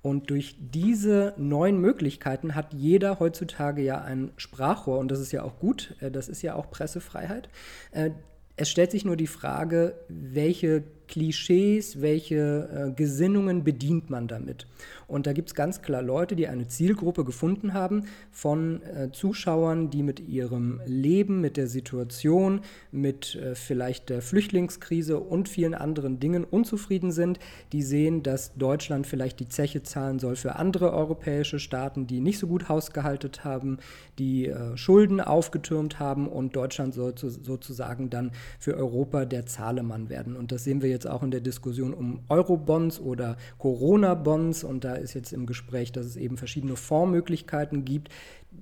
Und 0.00 0.30
durch 0.30 0.56
diese 0.58 1.34
neuen 1.36 1.80
Möglichkeiten 1.80 2.54
hat 2.54 2.72
jeder 2.72 3.18
heutzutage 3.18 3.82
ja 3.82 4.00
ein 4.00 4.30
Sprachrohr 4.36 4.98
und 4.98 5.10
das 5.10 5.18
ist 5.18 5.32
ja 5.32 5.42
auch 5.42 5.58
gut, 5.58 5.96
äh, 6.00 6.10
das 6.10 6.28
ist 6.28 6.42
ja 6.42 6.54
auch 6.54 6.70
Pressefreiheit. 6.70 7.48
Äh, 7.90 8.10
es 8.56 8.68
stellt 8.70 8.90
sich 8.90 9.04
nur 9.04 9.16
die 9.16 9.26
Frage, 9.26 9.94
welche 10.08 10.84
Klischees, 11.08 12.00
welche 12.00 12.88
äh, 12.88 12.92
Gesinnungen 12.92 13.64
bedient 13.64 14.10
man 14.10 14.28
damit? 14.28 14.66
Und 15.08 15.26
da 15.26 15.32
gibt 15.32 15.48
es 15.48 15.54
ganz 15.54 15.80
klar 15.80 16.02
Leute, 16.02 16.36
die 16.36 16.48
eine 16.48 16.68
Zielgruppe 16.68 17.24
gefunden 17.24 17.72
haben 17.72 18.04
von 18.30 18.82
äh, 18.82 19.10
Zuschauern, 19.10 19.88
die 19.88 20.02
mit 20.02 20.20
ihrem 20.20 20.80
Leben, 20.86 21.40
mit 21.40 21.56
der 21.56 21.66
Situation, 21.66 22.60
mit 22.92 23.34
äh, 23.34 23.54
vielleicht 23.54 24.10
der 24.10 24.20
Flüchtlingskrise 24.20 25.18
und 25.18 25.48
vielen 25.48 25.74
anderen 25.74 26.20
Dingen 26.20 26.44
unzufrieden 26.44 27.10
sind. 27.10 27.38
Die 27.72 27.82
sehen, 27.82 28.22
dass 28.22 28.54
Deutschland 28.54 29.06
vielleicht 29.06 29.40
die 29.40 29.48
Zeche 29.48 29.82
zahlen 29.82 30.18
soll 30.18 30.36
für 30.36 30.56
andere 30.56 30.92
europäische 30.92 31.58
Staaten, 31.58 32.06
die 32.06 32.20
nicht 32.20 32.38
so 32.38 32.46
gut 32.46 32.68
hausgehalten 32.68 33.18
haben, 33.42 33.78
die 34.18 34.46
äh, 34.46 34.76
Schulden 34.76 35.20
aufgetürmt 35.20 35.98
haben 35.98 36.28
und 36.28 36.54
Deutschland 36.54 36.92
soll 36.92 37.14
zu, 37.14 37.30
sozusagen 37.30 38.10
dann 38.10 38.32
für 38.58 38.76
Europa 38.76 39.24
der 39.24 39.46
Zahlemann 39.46 40.10
werden. 40.10 40.36
Und 40.36 40.52
das 40.52 40.64
sehen 40.64 40.82
wir 40.82 40.90
jetzt 40.90 40.97
auch 41.06 41.22
in 41.22 41.30
der 41.30 41.40
Diskussion 41.40 41.94
um 41.94 42.20
Eurobonds 42.28 43.00
oder 43.00 43.36
Corona-Bonds 43.58 44.64
und 44.64 44.84
da 44.84 44.94
ist 44.94 45.14
jetzt 45.14 45.32
im 45.32 45.46
Gespräch, 45.46 45.92
dass 45.92 46.06
es 46.06 46.16
eben 46.16 46.36
verschiedene 46.36 46.76
Fondsmöglichkeiten 46.76 47.84
gibt. 47.84 48.10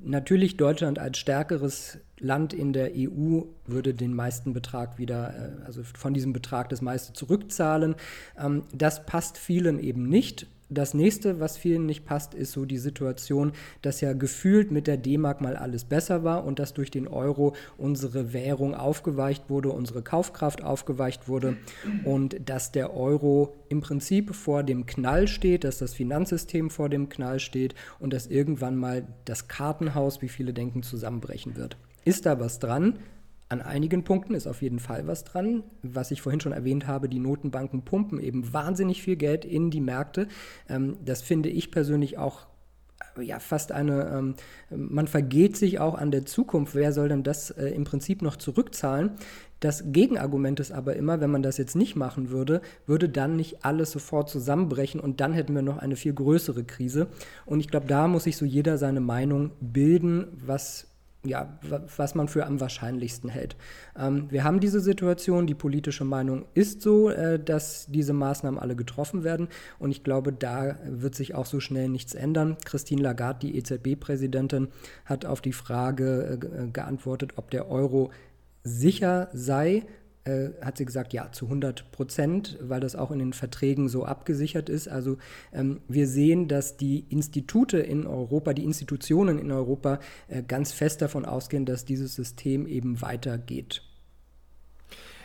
Natürlich 0.03 0.57
Deutschland 0.57 0.99
als 0.99 1.19
stärkeres 1.19 1.99
Land 2.19 2.53
in 2.53 2.73
der 2.73 2.93
EU 2.97 3.43
würde 3.67 3.95
den 3.95 4.15
meisten 4.15 4.53
Betrag 4.53 4.99
wieder, 4.99 5.35
äh, 5.35 5.65
also 5.65 5.83
von 5.83 6.15
diesem 6.15 6.33
Betrag 6.33 6.69
das 6.69 6.83
meiste 6.83 7.13
zurückzahlen. 7.13 7.95
Ähm, 8.39 8.65
das 8.73 9.07
passt 9.07 9.39
vielen 9.39 9.79
eben 9.79 10.09
nicht 10.09 10.47
das 10.69 10.95
nächste, 10.95 11.39
was 11.39 11.57
vielen 11.57 11.87
nicht 11.87 12.05
passt, 12.05 12.35
ist 12.35 12.53
so 12.53 12.65
die 12.65 12.79
Situation, 12.79 13.53
dass 13.83 14.01
ja 14.01 14.13
gefühlt 14.13 14.73
mit 14.73 14.87
der 14.87 14.97
D-Mark 14.97 15.41
mal 15.41 15.57
alles 15.57 15.85
besser 15.85 16.25
war 16.25 16.45
und 16.45 16.59
dass 16.59 16.75
durch 16.75 16.91
den 16.91 17.07
Euro 17.07 17.55
unsere 17.79 18.33
Währung 18.33 18.75
aufgeweicht 18.75 19.49
wurde, 19.49 19.71
unsere 19.71 20.03
Kaufkraft 20.03 20.65
aufgeweicht 20.65 21.29
wurde 21.29 21.57
und 22.05 22.37
dass 22.49 22.73
der 22.73 22.95
Euro 22.95 23.55
im 23.69 23.81
Prinzip 23.81 24.35
vor 24.35 24.65
dem 24.65 24.87
Knall 24.87 25.29
steht, 25.29 25.63
dass 25.63 25.79
das 25.79 25.95
Finanzsystem 25.95 26.71
vor 26.71 26.89
dem 26.89 27.09
Knall 27.09 27.39
steht 27.39 27.75
und 28.01 28.13
dass 28.13 28.27
irgendwann 28.27 28.77
mal 28.77 29.07
das 29.25 29.49
Kartenhaus, 29.49 30.21
wie 30.21 30.29
viele 30.29 30.53
denken, 30.53 30.83
zusammenbrechen 30.83 31.57
wird. 31.57 31.77
Ist 32.05 32.27
da 32.27 32.41
was 32.41 32.59
dran? 32.59 32.99
An 33.49 33.63
einigen 33.63 34.03
Punkten 34.03 34.35
ist 34.35 34.47
auf 34.47 34.61
jeden 34.61 34.81
Fall 34.81 35.07
was 35.07 35.23
dran. 35.23 35.63
Was 35.83 36.11
ich 36.11 36.21
vorhin 36.21 36.41
schon 36.41 36.53
erwähnt 36.53 36.87
habe, 36.87 37.09
die 37.09 37.21
Notenbanken 37.21 37.83
pumpen 37.83 38.19
eben 38.19 38.53
wahnsinnig 38.53 39.03
viel 39.03 39.17
Geld 39.17 39.45
in 39.45 39.71
die 39.71 39.81
Märkte. 39.81 40.27
Ähm, 40.69 40.97
das 41.05 41.23
finde 41.23 41.49
ich 41.49 41.71
persönlich 41.71 42.19
auch 42.19 42.47
ja, 43.21 43.39
fast 43.39 43.73
eine, 43.73 44.11
ähm, 44.11 44.35
man 44.71 45.07
vergeht 45.07 45.57
sich 45.57 45.79
auch 45.79 45.95
an 45.95 46.11
der 46.11 46.27
Zukunft. 46.27 46.75
Wer 46.75 46.93
soll 46.93 47.09
denn 47.09 47.23
das 47.23 47.51
äh, 47.51 47.69
im 47.69 47.85
Prinzip 47.85 48.23
noch 48.23 48.37
zurückzahlen? 48.37 49.13
Das 49.61 49.85
Gegenargument 49.87 50.61
ist 50.61 50.73
aber 50.73 50.97
immer, 50.97 51.21
wenn 51.21 51.31
man 51.31 51.43
das 51.43 51.57
jetzt 51.57 51.77
nicht 51.77 51.97
machen 51.97 52.31
würde, 52.31 52.61
würde 52.87 53.09
dann 53.09 53.37
nicht 53.37 53.65
alles 53.65 53.91
sofort 53.91 54.29
zusammenbrechen 54.29 55.01
und 55.01 55.21
dann 55.21 55.33
hätten 55.33 55.55
wir 55.55 55.63
noch 55.63 55.79
eine 55.79 55.97
viel 55.97 56.13
größere 56.13 56.65
Krise. 56.65 57.07
Und 57.47 57.61
ich 57.61 57.69
glaube, 57.69 57.87
da 57.87 58.07
muss 58.07 58.25
sich 58.25 58.37
so 58.37 58.45
jeder 58.45 58.77
seine 58.77 59.01
Meinung 59.01 59.53
bilden, 59.61 60.27
was 60.45 60.89
ja, 61.27 61.59
was 61.97 62.15
man 62.15 62.29
für 62.29 62.47
am 62.47 62.61
wahrscheinlichsten 62.61 63.29
hält. 63.29 63.57
Ähm, 63.99 64.31
wir 64.31 64.45
haben 64.45 64.61
diese 64.61 64.81
Situation, 64.81 65.47
die 65.47 65.55
politische 65.55 66.05
Meinung 66.05 66.47
ist 66.55 66.83
so, 66.83 67.11
äh, 67.11 67.39
dass 67.39 67.87
diese 67.89 68.13
Maßnahmen 68.13 68.59
alle 68.59 68.77
getroffen 68.77 69.25
werden 69.25 69.49
und 69.79 69.91
ich 69.91 70.05
glaube, 70.05 70.33
da 70.33 70.77
wird 70.85 71.15
sich 71.15 71.35
auch 71.35 71.47
so 71.47 71.61
schnell 71.61 71.89
nichts 71.89 72.15
ändern. 72.15 72.57
Christine 72.65 73.03
Lagarde, 73.03 73.47
die 73.47 73.57
EZB-Präsidentin, 73.57 74.69
hat 75.05 75.25
auf 75.25 75.41
die 75.41 75.53
Frage 75.53 76.39
äh, 76.41 76.69
geantwortet, 76.69 77.33
ob 77.37 77.51
der 77.51 77.71
Euro 77.71 78.11
sicher 78.63 79.29
sei 79.33 79.85
äh, 80.27 80.51
hat 80.61 80.77
sie 80.77 80.85
gesagt, 80.85 81.13
ja, 81.13 81.31
zu 81.31 81.47
100 81.47 81.93
Prozent, 81.93 82.59
weil 82.61 82.81
das 82.81 82.97
auch 82.97 83.11
in 83.11 83.19
den 83.21 83.33
Verträgen 83.33 83.89
so 83.89 84.05
abgesichert 84.05 84.69
ist. 84.69 84.89
Also 84.89 85.19
ähm, 85.53 85.81
wir 85.89 86.09
sehen, 86.09 86.49
dass 86.49 86.77
die 86.77 87.07
Institute 87.09 87.79
in 87.79 88.07
Europa, 88.07 88.53
die 88.53 88.65
Institutionen 88.65 89.39
in 89.39 89.53
Europa 89.53 90.01
äh, 90.29 90.43
ganz 90.43 90.73
fest 90.73 91.01
davon 91.01 91.25
ausgehen, 91.25 91.65
dass 91.65 91.85
dieses 91.85 92.15
System 92.15 92.67
eben 92.67 93.01
weitergeht. 93.01 93.83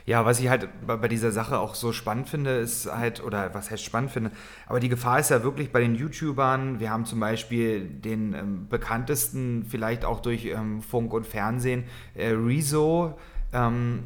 Ja, 0.05 0.25
was 0.25 0.39
ich 0.39 0.49
halt 0.49 0.67
bei 0.85 1.07
dieser 1.07 1.31
Sache 1.31 1.59
auch 1.59 1.75
so 1.75 1.91
spannend 1.91 2.27
finde, 2.27 2.57
ist 2.57 2.91
halt, 2.91 3.23
oder 3.23 3.53
was 3.53 3.69
heißt 3.69 3.83
spannend 3.83 4.11
finde, 4.11 4.31
aber 4.67 4.79
die 4.79 4.89
Gefahr 4.89 5.19
ist 5.19 5.29
ja 5.29 5.43
wirklich 5.43 5.71
bei 5.71 5.79
den 5.79 5.95
YouTubern. 5.95 6.79
Wir 6.79 6.89
haben 6.89 7.05
zum 7.05 7.19
Beispiel 7.19 7.87
den 7.87 8.33
ähm, 8.33 8.67
bekanntesten, 8.67 9.65
vielleicht 9.67 10.03
auch 10.03 10.19
durch 10.19 10.45
ähm, 10.45 10.81
Funk 10.81 11.13
und 11.13 11.27
Fernsehen, 11.27 11.83
äh, 12.15 12.29
Rezo, 12.29 13.17
ähm, 13.53 14.03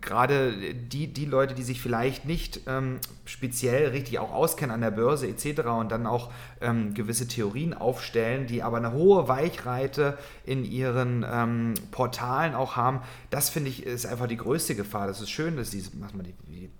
gerade 0.00 0.74
die, 0.74 1.08
die 1.08 1.24
Leute, 1.24 1.54
die 1.54 1.62
sich 1.62 1.80
vielleicht 1.80 2.24
nicht 2.24 2.60
ähm, 2.66 2.98
speziell 3.26 3.88
richtig 3.88 4.18
auch 4.18 4.32
auskennen 4.32 4.74
an 4.74 4.80
der 4.80 4.90
Börse 4.90 5.28
etc. 5.28 5.66
und 5.66 5.92
dann 5.92 6.06
auch 6.06 6.30
ähm, 6.60 6.94
gewisse 6.94 7.28
Theorien 7.28 7.74
aufstellen, 7.74 8.46
die 8.46 8.62
aber 8.62 8.78
eine 8.78 8.92
hohe 8.92 9.28
Weichreite 9.28 10.16
in 10.44 10.64
ihren 10.64 11.24
ähm, 11.28 11.74
Portalen 11.90 12.54
auch 12.54 12.76
haben, 12.76 13.00
das 13.30 13.50
finde 13.50 13.70
ich 13.70 13.84
ist 13.84 14.06
einfach 14.06 14.26
die 14.26 14.36
größte 14.36 14.74
Gefahr. 14.74 15.06
Das 15.06 15.20
ist 15.20 15.30
schön, 15.30 15.56
dass, 15.56 15.70
die, 15.70 15.82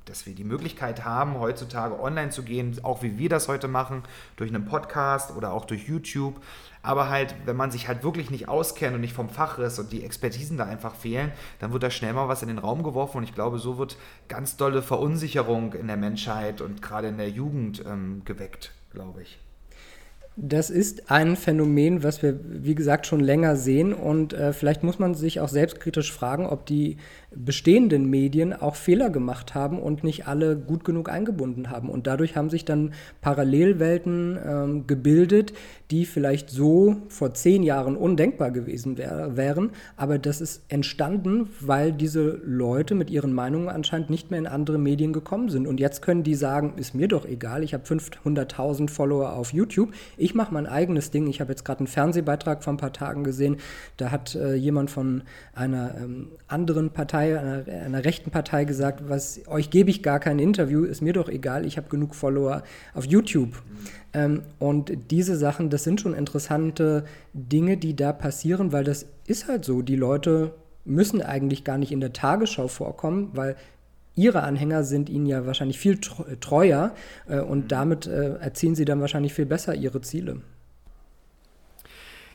dass 0.05 0.27
wir 0.27 0.35
die 0.35 0.45
Möglichkeit 0.45 1.05
haben, 1.05 1.39
heutzutage 1.39 2.01
online 2.01 2.31
zu 2.31 2.43
gehen, 2.43 2.79
auch 2.83 3.03
wie 3.03 3.19
wir 3.19 3.29
das 3.29 3.49
heute 3.49 3.69
machen, 3.69 4.03
durch 4.37 4.51
einen 4.51 4.65
Podcast 4.65 5.37
oder 5.37 5.53
auch 5.53 5.65
durch 5.65 5.89
YouTube. 5.89 6.41
Aber 6.87 7.09
halt, 7.09 7.35
wenn 7.47 7.57
man 7.57 7.73
sich 7.73 7.89
halt 7.89 8.05
wirklich 8.05 8.31
nicht 8.31 8.49
auskennt 8.49 8.95
und 8.95 9.01
nicht 9.01 9.13
vom 9.13 9.29
Fach 9.29 9.59
ist 9.59 9.81
und 9.81 9.91
die 9.91 10.05
Expertisen 10.05 10.57
da 10.57 10.67
einfach 10.67 10.95
fehlen, 10.95 11.33
dann 11.59 11.73
wird 11.73 11.83
da 11.83 11.91
schnell 11.91 12.13
mal 12.13 12.29
was 12.29 12.43
in 12.43 12.49
den 12.49 12.59
Raum 12.59 12.85
geworfen 12.85 13.19
und 13.19 13.25
ich 13.25 13.35
glaube, 13.35 13.59
so 13.59 13.77
wird 13.77 13.97
ganz 14.29 14.57
dolle 14.57 14.83
Verunsicherung 14.83 15.73
in 15.73 15.89
der 15.89 15.97
Menschheit 15.97 16.36
und 16.61 16.83
gerade 16.83 17.09
in 17.09 17.19
der 17.19 17.31
Jugend 17.31 17.85
ähm, 17.87 18.23
geweckt, 18.25 18.73
glaube 18.91 19.23
ich. 19.23 19.39
Das 20.39 20.69
ist 20.69 21.11
ein 21.11 21.35
Phänomen, 21.35 22.03
was 22.03 22.23
wir, 22.23 22.39
wie 22.45 22.75
gesagt, 22.75 23.07
schon 23.07 23.21
länger 23.21 23.57
sehen. 23.57 23.95
Und 23.95 24.35
äh, 24.35 24.53
vielleicht 24.53 24.83
muss 24.83 24.99
man 24.99 25.15
sich 25.15 25.41
auch 25.41 25.49
selbstkritisch 25.49 26.13
fragen, 26.13 26.45
ob 26.45 26.67
die 26.67 26.99
bestehenden 27.35 28.09
Medien 28.09 28.53
auch 28.53 28.77
Fehler 28.77 29.11
gemacht 29.11 29.55
haben 29.55 29.79
und 29.79 30.05
nicht 30.05 30.27
alle 30.27 30.57
gut 30.57 30.85
genug 30.85 31.09
eingebunden 31.09 31.71
haben. 31.71 31.89
Und 31.89 32.07
dadurch 32.07 32.37
haben 32.37 32.51
sich 32.51 32.65
dann 32.65 32.93
Parallelwelten 33.21 34.39
ähm, 34.45 34.87
gebildet, 34.87 35.53
die 35.91 36.05
vielleicht 36.05 36.51
so 36.51 36.97
vor 37.09 37.35
zehn 37.35 37.63
Jahren 37.63 37.97
undenkbar 37.97 38.51
gewesen 38.51 38.99
wär, 38.99 39.37
wären. 39.37 39.71
Aber 39.97 40.19
das 40.19 40.41
ist 40.41 40.63
entstanden, 40.69 41.49
weil 41.61 41.93
diese 41.93 42.41
Leute 42.45 42.95
mit 42.95 43.11
ihren 43.11 43.33
Meinungen 43.33 43.69
anscheinend 43.69 44.11
nicht 44.11 44.31
mehr 44.31 44.41
in 44.41 44.47
andere 44.47 44.79
Medien 44.79 45.13
gekommen 45.13 45.49
sind. 45.49 45.67
Und 45.67 45.81
jetzt 45.81 46.03
können 46.03 46.23
die 46.23 46.35
sagen, 46.35 46.75
ist 46.77 46.95
mir 46.95 47.09
doch 47.09 47.27
egal, 47.27 47.63
ich 47.63 47.75
habe 47.75 47.85
500.000 47.85 48.91
Follower 48.91 49.33
auf 49.33 49.53
YouTube, 49.53 49.93
mache 50.35 50.53
mein 50.53 50.67
eigenes 50.67 51.11
Ding. 51.11 51.27
Ich 51.27 51.41
habe 51.41 51.53
jetzt 51.53 51.65
gerade 51.65 51.81
einen 51.81 51.87
Fernsehbeitrag 51.87 52.65
vor 52.65 52.73
ein 52.73 52.79
paar 52.79 52.93
Tagen 52.93 53.25
gesehen, 53.25 53.57
da 53.97 54.11
hat 54.11 54.35
äh, 54.35 54.55
jemand 54.55 54.91
von 54.91 55.23
einer 55.55 55.95
ähm, 55.97 56.29
anderen 56.49 56.91
Partei, 56.91 57.39
einer, 57.39 57.65
einer, 57.67 58.05
rechten 58.05 58.31
Partei 58.31 58.65
gesagt, 58.65 59.09
was 59.09 59.41
euch 59.47 59.71
gebe 59.71 59.91
ich 59.91 60.03
gar 60.03 60.21
kein 60.21 60.39
Interview, 60.39 60.85
ist 60.85 61.03
mir 61.03 61.13
doch 61.13 61.29
egal, 61.29 61.67
ich 61.67 61.77
habe 61.77 61.89
genug 61.89 62.15
Follower 62.15 62.63
auf 62.95 63.05
YouTube. 63.05 63.63
Ähm, 64.13 64.43
und 64.59 64.93
diese 65.11 65.37
Sachen, 65.37 65.71
das 65.71 65.85
sind 65.85 66.01
schon 66.01 66.15
interessante 66.15 67.05
Dinge, 67.33 67.77
die 67.77 67.95
da 67.95 68.13
passieren, 68.13 68.73
weil 68.73 68.85
das 68.85 69.07
ist 69.27 69.49
halt 69.49 69.65
so. 69.65 69.83
Die 69.83 69.97
Leute 69.97 70.55
müssen 70.87 71.21
eigentlich 71.21 71.65
gar 71.65 71.79
nicht 71.79 71.93
in 71.93 72.01
der 72.01 72.13
Tagesschau 72.13 72.69
vorkommen, 72.69 73.31
weil 73.35 73.57
ihre 74.17 74.43
Anhänger 74.43 74.83
sind 74.83 75.09
ihnen 75.09 75.27
ja 75.27 75.47
wahrscheinlich 75.47 75.79
viel 75.79 75.99
treuer 76.01 76.95
äh, 77.29 77.39
und 77.39 77.65
mhm. 77.65 77.69
damit 77.69 78.07
äh, 78.07 78.37
erzielen 78.37 78.75
sie 78.75 78.85
dann 78.85 79.01
wahrscheinlich 79.01 79.35
viel 79.35 79.47
besser 79.47 79.75
ihre 79.75 80.01
Ziele. 80.01 80.41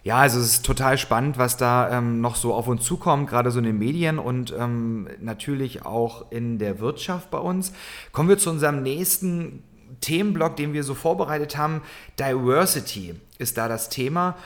Ja, 0.03 0.17
also 0.17 0.39
es 0.39 0.45
ist 0.45 0.65
total 0.65 0.97
spannend, 0.97 1.37
was 1.37 1.57
da 1.57 1.97
ähm, 1.97 2.21
noch 2.21 2.35
so 2.35 2.55
auf 2.55 2.67
uns 2.67 2.83
zukommt, 2.83 3.29
gerade 3.29 3.51
so 3.51 3.59
in 3.59 3.65
den 3.65 3.77
Medien 3.77 4.17
und 4.17 4.53
ähm, 4.57 5.07
natürlich 5.19 5.85
auch 5.85 6.31
in 6.31 6.57
der 6.57 6.79
Wirtschaft 6.79 7.29
bei 7.29 7.37
uns. 7.37 7.71
Kommen 8.11 8.27
wir 8.27 8.39
zu 8.39 8.49
unserem 8.49 8.81
nächsten 8.81 9.61
Themenblock, 9.99 10.55
den 10.55 10.73
wir 10.73 10.83
so 10.83 10.95
vorbereitet 10.95 11.55
haben. 11.55 11.81
Diversity 12.19 13.13
ist 13.37 13.59
da 13.59 13.67
das 13.67 13.89
Thema. 13.89 14.37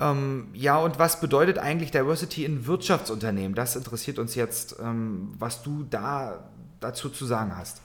Ähm, 0.00 0.48
ja, 0.54 0.78
und 0.78 0.98
was 0.98 1.20
bedeutet 1.20 1.58
eigentlich 1.58 1.90
Diversity 1.90 2.46
in 2.46 2.66
Wirtschaftsunternehmen? 2.66 3.54
Das 3.54 3.76
interessiert 3.76 4.18
uns 4.18 4.34
jetzt, 4.34 4.76
ähm, 4.82 5.34
was 5.38 5.62
du 5.62 5.84
da 5.90 6.50
dazu 6.82 7.08
zu 7.08 7.24
sagen 7.24 7.56
hast. 7.56 7.80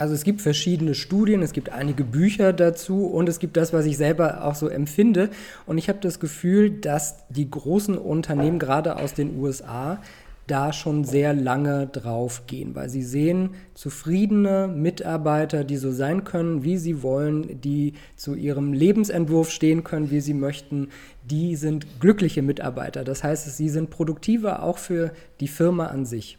Also 0.00 0.14
es 0.14 0.24
gibt 0.24 0.40
verschiedene 0.40 0.94
Studien, 0.94 1.42
es 1.42 1.52
gibt 1.52 1.68
einige 1.68 2.04
Bücher 2.04 2.54
dazu 2.54 3.04
und 3.04 3.28
es 3.28 3.38
gibt 3.38 3.58
das, 3.58 3.74
was 3.74 3.84
ich 3.84 3.98
selber 3.98 4.44
auch 4.44 4.54
so 4.54 4.66
empfinde. 4.68 5.28
Und 5.66 5.76
ich 5.76 5.90
habe 5.90 5.98
das 6.00 6.18
Gefühl, 6.18 6.70
dass 6.70 7.28
die 7.28 7.50
großen 7.50 7.98
Unternehmen, 7.98 8.58
gerade 8.58 8.96
aus 8.96 9.12
den 9.12 9.38
USA, 9.38 10.00
da 10.46 10.72
schon 10.72 11.04
sehr 11.04 11.34
lange 11.34 11.86
drauf 11.86 12.46
gehen, 12.46 12.74
weil 12.74 12.88
sie 12.88 13.02
sehen 13.02 13.50
zufriedene 13.74 14.68
Mitarbeiter, 14.68 15.64
die 15.64 15.76
so 15.76 15.92
sein 15.92 16.24
können, 16.24 16.64
wie 16.64 16.76
sie 16.76 17.02
wollen, 17.02 17.60
die 17.60 17.92
zu 18.16 18.34
ihrem 18.34 18.72
Lebensentwurf 18.72 19.50
stehen 19.50 19.84
können, 19.84 20.10
wie 20.10 20.20
sie 20.20 20.34
möchten, 20.34 20.88
die 21.22 21.56
sind 21.56 22.00
glückliche 22.00 22.42
Mitarbeiter. 22.42 23.04
Das 23.04 23.22
heißt, 23.22 23.54
sie 23.54 23.68
sind 23.68 23.90
produktiver 23.90 24.62
auch 24.62 24.78
für 24.78 25.12
die 25.40 25.48
Firma 25.48 25.86
an 25.86 26.04
sich. 26.04 26.38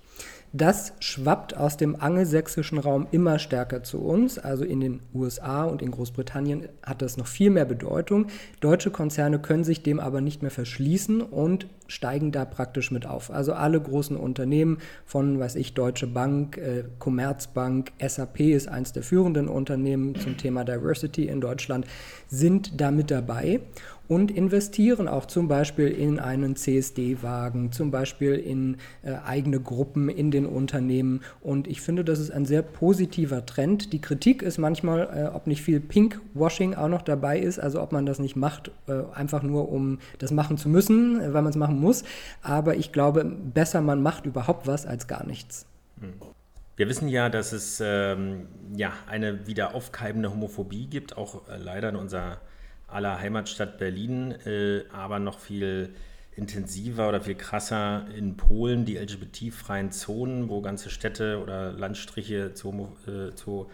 Das 0.54 0.92
schwappt 1.00 1.56
aus 1.56 1.78
dem 1.78 2.02
angelsächsischen 2.02 2.78
Raum 2.78 3.08
immer 3.12 3.40
stärker 3.40 3.84
zu 3.84 4.00
uns. 4.00 4.38
Also 4.38 4.66
in 4.66 4.82
den 4.82 5.00
USA 5.14 5.64
und 5.64 5.82
in 5.82 5.92
Großbritannien 5.92 6.68
hat 6.84 7.02
das 7.02 7.16
noch 7.16 7.28
viel 7.28 7.50
mehr 7.50 7.64
Bedeutung. 7.64 8.28
Deutsche 8.60 8.92
Konzerne 8.92 9.40
können 9.40 9.64
sich 9.64 9.82
dem 9.82 10.02
aber 10.02 10.20
nicht 10.20 10.42
mehr 10.42 10.52
verschließen 10.52 11.22
und 11.22 11.68
steigen 11.88 12.34
da 12.34 12.44
praktisch 12.44 12.92
mit 12.92 13.06
auf. 13.06 13.32
Also 13.32 13.54
alle 13.54 13.80
großen 13.80 14.18
Unternehmen 14.18 14.80
von, 15.06 15.40
weiß 15.40 15.56
ich, 15.56 15.74
Deutsche 15.74 16.08
Bank, 16.08 16.58
äh, 16.58 16.84
Commerzbank, 17.00 17.94
SAP 18.06 18.42
ist 18.42 18.68
eines 18.68 18.92
der 18.92 19.04
führenden 19.04 19.48
Unternehmen 19.48 20.16
zum 20.16 20.38
Thema 20.38 20.66
Diversity 20.66 21.28
in 21.28 21.40
Deutschland, 21.40 21.86
sind 22.28 22.80
da 22.80 22.92
mit 22.92 23.10
dabei 23.10 23.62
und 24.12 24.30
investieren 24.30 25.08
auch 25.08 25.26
zum 25.26 25.48
Beispiel 25.48 25.88
in 25.88 26.20
einen 26.20 26.58
CSD-Wagen, 26.58 27.72
zum 27.72 27.92
Beispiel 27.92 28.34
in 28.34 28.76
äh, 29.04 29.14
eigene 29.26 29.62
Gruppen 29.62 30.10
in 30.10 30.32
den 30.32 30.46
Unternehmen. 30.46 31.22
Und 31.40 31.66
ich 31.66 31.80
finde, 31.80 32.04
das 32.04 32.20
ist 32.20 32.30
ein 32.30 32.46
sehr 32.46 32.62
positiver 32.62 33.46
Trend. 33.46 33.94
Die 33.94 34.02
Kritik 34.02 34.42
ist 34.42 34.58
manchmal, 34.58 35.04
äh, 35.16 35.34
ob 35.34 35.48
nicht 35.48 35.62
viel 35.62 35.80
Pinkwashing 35.80 36.76
auch 36.76 36.90
noch 36.90 37.04
dabei 37.04 37.40
ist, 37.40 37.58
also 37.58 37.82
ob 37.82 37.94
man 37.94 38.06
das 38.06 38.20
nicht 38.20 38.36
macht, 38.36 38.72
äh, 38.90 39.04
einfach 39.14 39.44
nur 39.44 39.72
um 39.72 40.00
das 40.20 40.32
machen 40.32 40.58
zu 40.58 40.68
müssen, 40.68 41.22
äh, 41.22 41.34
weil 41.34 41.44
man 41.44 41.52
es 41.52 41.56
machen 41.56 41.80
muss. 41.80 42.04
Aber 42.42 42.76
ich 42.76 42.92
glaube, 42.92 43.24
besser 43.24 43.80
man 43.80 44.04
macht 44.04 44.26
überhaupt 44.26 44.68
was 44.68 44.86
als 44.86 45.08
gar 45.08 45.26
nichts. 45.26 45.66
Wir 46.76 46.90
wissen 46.90 47.08
ja, 47.08 47.30
dass 47.30 47.54
es 47.54 47.82
ähm, 47.82 48.48
ja, 48.76 48.92
eine 49.08 49.48
wieder 49.48 49.74
aufkeimende 49.74 50.32
Homophobie 50.32 50.88
gibt, 50.88 51.16
auch 51.16 51.48
äh, 51.48 51.56
leider 51.56 51.88
in 51.88 51.96
unserer 51.96 52.42
aller 52.92 53.20
Heimatstadt 53.20 53.78
Berlin, 53.78 54.32
äh, 54.46 54.84
aber 54.92 55.20
noch 55.20 55.40
viel 55.40 55.94
intensiver 56.36 57.10
oder 57.10 57.22
viel 57.22 57.36
krasser 57.36 58.06
in 58.16 58.38
Polen, 58.38 58.86
die 58.86 58.98
LGBT-freien 58.98 59.92
Zonen, 59.92 60.50
wo 60.50 60.62
ganze 60.62 60.90
Städte 60.90 61.40
oder 61.42 61.74
Landstriche 61.74 62.54
zu, 62.54 62.96
äh, 63.08 63.36
zu 63.36 63.70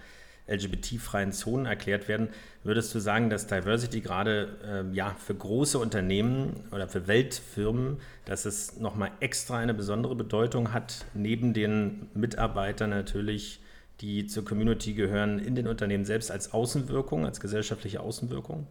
LGBT-freien 0.48 1.34
Zonen 1.34 1.66
erklärt 1.66 2.08
werden. 2.08 2.30
Würdest 2.64 2.96
du 2.96 3.00
sagen, 3.00 3.30
dass 3.30 3.48
Diversity 3.48 4.02
gerade 4.02 4.86
äh, 4.92 4.96
ja, 4.96 5.16
für 5.20 5.36
große 5.36 5.78
Unternehmen 5.78 6.64
oder 6.72 6.88
für 6.88 7.08
Weltfirmen, 7.08 7.98
dass 8.26 8.46
es 8.46 8.80
nochmal 8.80 9.12
extra 9.20 9.58
eine 9.58 9.74
besondere 9.74 10.16
Bedeutung 10.16 10.74
hat, 10.74 11.06
neben 11.14 11.54
den 11.54 12.08
Mitarbeitern 12.14 12.90
natürlich, 12.90 13.60
die 14.02 14.28
zur 14.28 14.46
Community 14.46 14.94
gehören, 14.94 15.40
in 15.40 15.56
den 15.56 15.68
Unternehmen 15.68 16.06
selbst 16.06 16.32
als 16.32 16.54
Außenwirkung, 16.54 17.26
als 17.26 17.40
gesellschaftliche 17.40 18.00
Außenwirkung? 18.00 18.68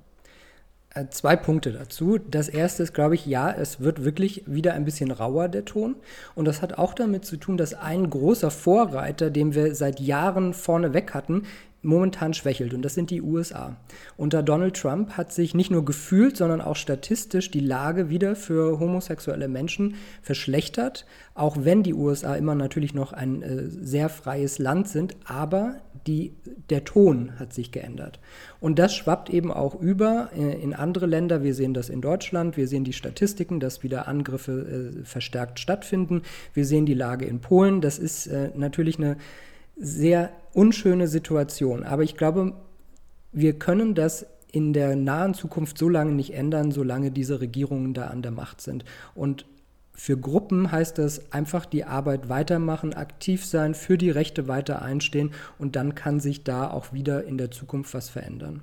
Äh, 0.97 1.11
zwei 1.11 1.37
Punkte 1.37 1.73
dazu. 1.73 2.19
Das 2.19 2.49
erste 2.49 2.83
ist, 2.83 2.95
glaube 2.95 3.15
ich, 3.15 3.27
ja, 3.27 3.51
es 3.53 3.81
wird 3.81 4.03
wirklich 4.05 4.43
wieder 4.47 4.73
ein 4.73 4.85
bisschen 4.85 5.11
rauer, 5.11 5.49
der 5.49 5.65
Ton. 5.67 5.97
Und 6.35 6.47
das 6.47 6.63
hat 6.63 6.79
auch 6.79 6.95
damit 6.95 7.27
zu 7.27 7.37
tun, 7.37 7.59
dass 7.59 7.75
ein 7.75 8.09
großer 8.09 8.51
Vorreiter, 8.51 9.31
den 9.31 9.55
wir 9.55 9.75
seit 9.75 10.01
Jahren 10.01 10.55
vorne 10.55 10.95
weg 10.95 11.13
hatten, 11.13 11.43
momentan 11.87 12.35
schwächelt 12.35 12.75
und 12.75 12.83
das 12.83 12.95
sind 12.95 13.11
die 13.11 13.23
USA. 13.23 13.77
Unter 14.17 14.43
Donald 14.43 14.77
Trump 14.77 15.17
hat 15.17 15.33
sich 15.33 15.55
nicht 15.55 15.71
nur 15.71 15.85
gefühlt, 15.85 16.37
sondern 16.37 16.61
auch 16.61 16.77
statistisch 16.77 17.51
die 17.51 17.61
Lage 17.61 18.11
wieder 18.11 18.37
für 18.37 18.79
homosexuelle 18.79 19.49
Menschen 19.49 19.95
verschlechtert, 20.21 21.07
auch 21.35 21.57
wenn 21.61 21.83
die 21.83 21.95
USA 21.95 22.35
immer 22.35 22.55
natürlich 22.55 22.93
noch 22.93 23.13
ein 23.13 23.43
äh, 23.43 23.63
sehr 23.69 24.09
freies 24.09 24.59
Land 24.59 24.89
sind, 24.89 25.17
aber 25.25 25.77
die, 26.07 26.33
der 26.71 26.85
Ton 26.85 27.33
hat 27.39 27.53
sich 27.53 27.73
geändert. 27.73 28.21
Und 28.61 28.79
das 28.79 28.95
schwappt 28.95 29.31
eben 29.31 29.53
auch 29.53 29.75
über 29.75 30.31
äh, 30.37 30.61
in 30.61 30.75
andere 30.75 31.07
Länder. 31.07 31.43
Wir 31.43 31.55
sehen 31.55 31.75
das 31.75 31.89
in 31.89 32.01
Deutschland, 32.01 32.57
wir 32.57 32.69
sehen 32.69 32.85
die 32.85 32.93
Statistiken, 32.93 33.61
dass 33.61 33.83
wieder 33.83 34.09
Angriffe 34.09 34.93
äh, 35.01 35.05
verstärkt 35.05 35.61
stattfinden. 35.61 36.23
Wir 36.55 36.65
sehen 36.65 36.87
die 36.87 36.95
Lage 36.95 37.27
in 37.27 37.41
Polen. 37.41 37.81
Das 37.81 37.99
ist 37.99 38.27
äh, 38.27 38.51
natürlich 38.55 38.99
eine 38.99 39.17
sehr 39.77 40.33
unschöne 40.53 41.07
Situation. 41.09 41.85
Aber 41.85 42.03
ich 42.03 42.17
glaube, 42.17 42.55
wir 43.33 43.59
können 43.59 43.95
das 43.95 44.27
in 44.51 44.73
der 44.73 44.97
nahen 44.97 45.35
Zukunft 45.35 45.77
so 45.77 45.89
lange 45.89 46.13
nicht 46.13 46.33
ändern, 46.33 46.73
solange 46.73 47.11
diese 47.11 47.41
Regierungen 47.41 47.93
da 47.93 48.07
an 48.07 48.23
der 48.23 48.33
Macht 48.33 48.61
sind. 48.61 48.85
Und 49.15 49.45
für 49.93 50.19
Gruppen 50.19 50.73
heißt 50.73 50.99
das 50.99 51.33
einfach 51.33 51.65
die 51.65 51.85
Arbeit 51.85 52.29
weitermachen, 52.29 52.95
aktiv 52.95 53.45
sein, 53.45 53.75
für 53.75 53.97
die 53.97 54.11
Rechte 54.11 54.47
weiter 54.47 54.83
einstehen 54.83 55.33
und 55.59 55.75
dann 55.75 55.95
kann 55.95 56.21
sich 56.21 56.45
da 56.45 56.71
auch 56.71 56.93
wieder 56.93 57.25
in 57.25 57.39
der 57.39 57.51
Zukunft 57.51 57.95
was 57.95 58.11
verändern. 58.11 58.63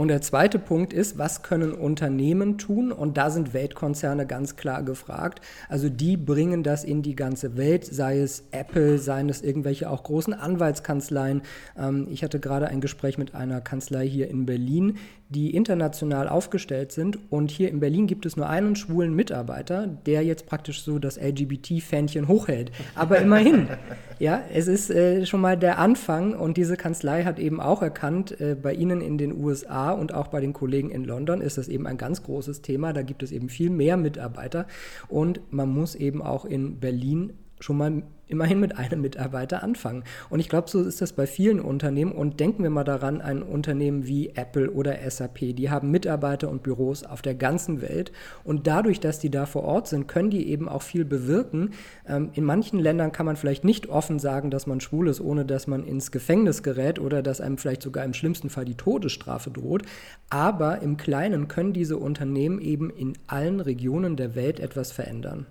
Und 0.00 0.08
der 0.08 0.22
zweite 0.22 0.58
Punkt 0.58 0.94
ist, 0.94 1.18
was 1.18 1.42
können 1.42 1.74
Unternehmen 1.74 2.56
tun? 2.56 2.90
Und 2.90 3.18
da 3.18 3.28
sind 3.28 3.52
Weltkonzerne 3.52 4.26
ganz 4.26 4.56
klar 4.56 4.82
gefragt. 4.82 5.42
Also 5.68 5.90
die 5.90 6.16
bringen 6.16 6.62
das 6.62 6.84
in 6.84 7.02
die 7.02 7.14
ganze 7.14 7.58
Welt, 7.58 7.84
sei 7.84 8.18
es 8.18 8.44
Apple, 8.50 8.96
seien 8.96 9.28
es 9.28 9.42
irgendwelche 9.42 9.90
auch 9.90 10.02
großen 10.02 10.32
Anwaltskanzleien. 10.32 11.42
Ähm, 11.76 12.08
ich 12.10 12.24
hatte 12.24 12.40
gerade 12.40 12.68
ein 12.68 12.80
Gespräch 12.80 13.18
mit 13.18 13.34
einer 13.34 13.60
Kanzlei 13.60 14.08
hier 14.08 14.30
in 14.30 14.46
Berlin, 14.46 14.96
die 15.30 15.54
international 15.54 16.28
aufgestellt 16.28 16.90
sind. 16.90 17.18
Und 17.30 17.52
hier 17.52 17.70
in 17.70 17.80
Berlin 17.80 18.08
gibt 18.08 18.26
es 18.26 18.36
nur 18.36 18.48
einen 18.48 18.74
schwulen 18.74 19.14
Mitarbeiter, 19.14 19.86
der 19.86 20.24
jetzt 20.24 20.46
praktisch 20.46 20.82
so 20.82 20.98
das 20.98 21.16
LGBT-Fähnchen 21.16 22.26
hochhält. 22.26 22.72
Aber 22.96 23.18
immerhin, 23.18 23.68
ja, 24.18 24.42
es 24.52 24.66
ist 24.66 24.90
äh, 24.90 25.24
schon 25.24 25.40
mal 25.40 25.56
der 25.56 25.78
Anfang. 25.78 26.34
Und 26.34 26.56
diese 26.56 26.76
Kanzlei 26.76 27.22
hat 27.22 27.38
eben 27.38 27.60
auch 27.60 27.80
erkannt, 27.80 28.40
äh, 28.40 28.56
bei 28.60 28.74
Ihnen 28.74 29.00
in 29.00 29.18
den 29.18 29.32
USA 29.32 29.92
und 29.92 30.12
auch 30.12 30.28
bei 30.28 30.40
den 30.40 30.52
Kollegen 30.52 30.90
in 30.90 31.04
London 31.04 31.40
ist 31.40 31.58
das 31.58 31.68
eben 31.68 31.86
ein 31.86 31.96
ganz 31.96 32.24
großes 32.24 32.62
Thema. 32.62 32.92
Da 32.92 33.02
gibt 33.02 33.22
es 33.22 33.30
eben 33.30 33.48
viel 33.48 33.70
mehr 33.70 33.96
Mitarbeiter. 33.96 34.66
Und 35.08 35.40
man 35.52 35.68
muss 35.68 35.94
eben 35.94 36.22
auch 36.22 36.44
in 36.44 36.80
Berlin 36.80 37.34
schon 37.60 37.76
mal 37.76 38.02
immerhin 38.30 38.60
mit 38.60 38.78
einem 38.78 39.00
Mitarbeiter 39.02 39.62
anfangen. 39.62 40.04
Und 40.30 40.40
ich 40.40 40.48
glaube, 40.48 40.70
so 40.70 40.82
ist 40.82 41.00
das 41.00 41.12
bei 41.12 41.26
vielen 41.26 41.60
Unternehmen. 41.60 42.12
Und 42.12 42.40
denken 42.40 42.62
wir 42.62 42.70
mal 42.70 42.84
daran, 42.84 43.20
ein 43.20 43.42
Unternehmen 43.42 44.06
wie 44.06 44.30
Apple 44.30 44.70
oder 44.70 44.96
SAP, 45.10 45.56
die 45.56 45.68
haben 45.68 45.90
Mitarbeiter 45.90 46.48
und 46.48 46.62
Büros 46.62 47.04
auf 47.04 47.22
der 47.22 47.34
ganzen 47.34 47.82
Welt. 47.82 48.12
Und 48.44 48.66
dadurch, 48.66 49.00
dass 49.00 49.18
die 49.18 49.30
da 49.30 49.46
vor 49.46 49.64
Ort 49.64 49.88
sind, 49.88 50.06
können 50.06 50.30
die 50.30 50.48
eben 50.48 50.68
auch 50.68 50.82
viel 50.82 51.04
bewirken. 51.04 51.70
Ähm, 52.06 52.30
in 52.34 52.44
manchen 52.44 52.78
Ländern 52.78 53.12
kann 53.12 53.26
man 53.26 53.36
vielleicht 53.36 53.64
nicht 53.64 53.88
offen 53.88 54.18
sagen, 54.18 54.50
dass 54.50 54.66
man 54.66 54.80
schwul 54.80 55.08
ist, 55.08 55.20
ohne 55.20 55.44
dass 55.44 55.66
man 55.66 55.84
ins 55.84 56.12
Gefängnis 56.12 56.62
gerät 56.62 57.00
oder 57.00 57.22
dass 57.22 57.40
einem 57.40 57.58
vielleicht 57.58 57.82
sogar 57.82 58.04
im 58.04 58.14
schlimmsten 58.14 58.48
Fall 58.48 58.64
die 58.64 58.76
Todesstrafe 58.76 59.50
droht. 59.50 59.82
Aber 60.30 60.80
im 60.82 60.96
Kleinen 60.96 61.48
können 61.48 61.72
diese 61.72 61.96
Unternehmen 61.96 62.60
eben 62.60 62.90
in 62.90 63.14
allen 63.26 63.60
Regionen 63.60 64.16
der 64.16 64.36
Welt 64.36 64.60
etwas 64.60 64.92
verändern. 64.92 65.46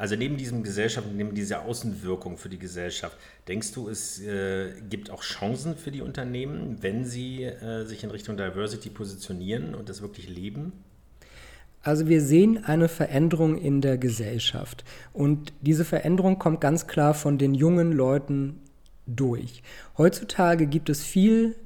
Also 0.00 0.16
neben 0.16 0.38
diesem 0.38 0.62
Gesellschaft, 0.62 1.06
neben 1.14 1.34
dieser 1.34 1.66
Außenwirkung 1.66 2.38
für 2.38 2.48
die 2.48 2.58
Gesellschaft, 2.58 3.18
denkst 3.48 3.72
du, 3.72 3.90
es 3.90 4.18
äh, 4.22 4.72
gibt 4.88 5.10
auch 5.10 5.22
Chancen 5.22 5.76
für 5.76 5.90
die 5.90 6.00
Unternehmen, 6.00 6.78
wenn 6.80 7.04
sie 7.04 7.44
äh, 7.44 7.84
sich 7.84 8.02
in 8.02 8.10
Richtung 8.10 8.38
Diversity 8.38 8.88
positionieren 8.88 9.74
und 9.74 9.90
das 9.90 10.00
wirklich 10.00 10.26
leben? 10.26 10.72
Also 11.82 12.08
wir 12.08 12.22
sehen 12.22 12.64
eine 12.64 12.88
Veränderung 12.88 13.58
in 13.58 13.82
der 13.82 13.98
Gesellschaft 13.98 14.84
und 15.12 15.52
diese 15.60 15.84
Veränderung 15.84 16.38
kommt 16.38 16.62
ganz 16.62 16.86
klar 16.86 17.12
von 17.12 17.36
den 17.36 17.52
jungen 17.52 17.92
Leuten 17.92 18.58
durch. 19.06 19.62
Heutzutage 19.98 20.66
gibt 20.66 20.88
es 20.88 21.04
viel 21.04 21.56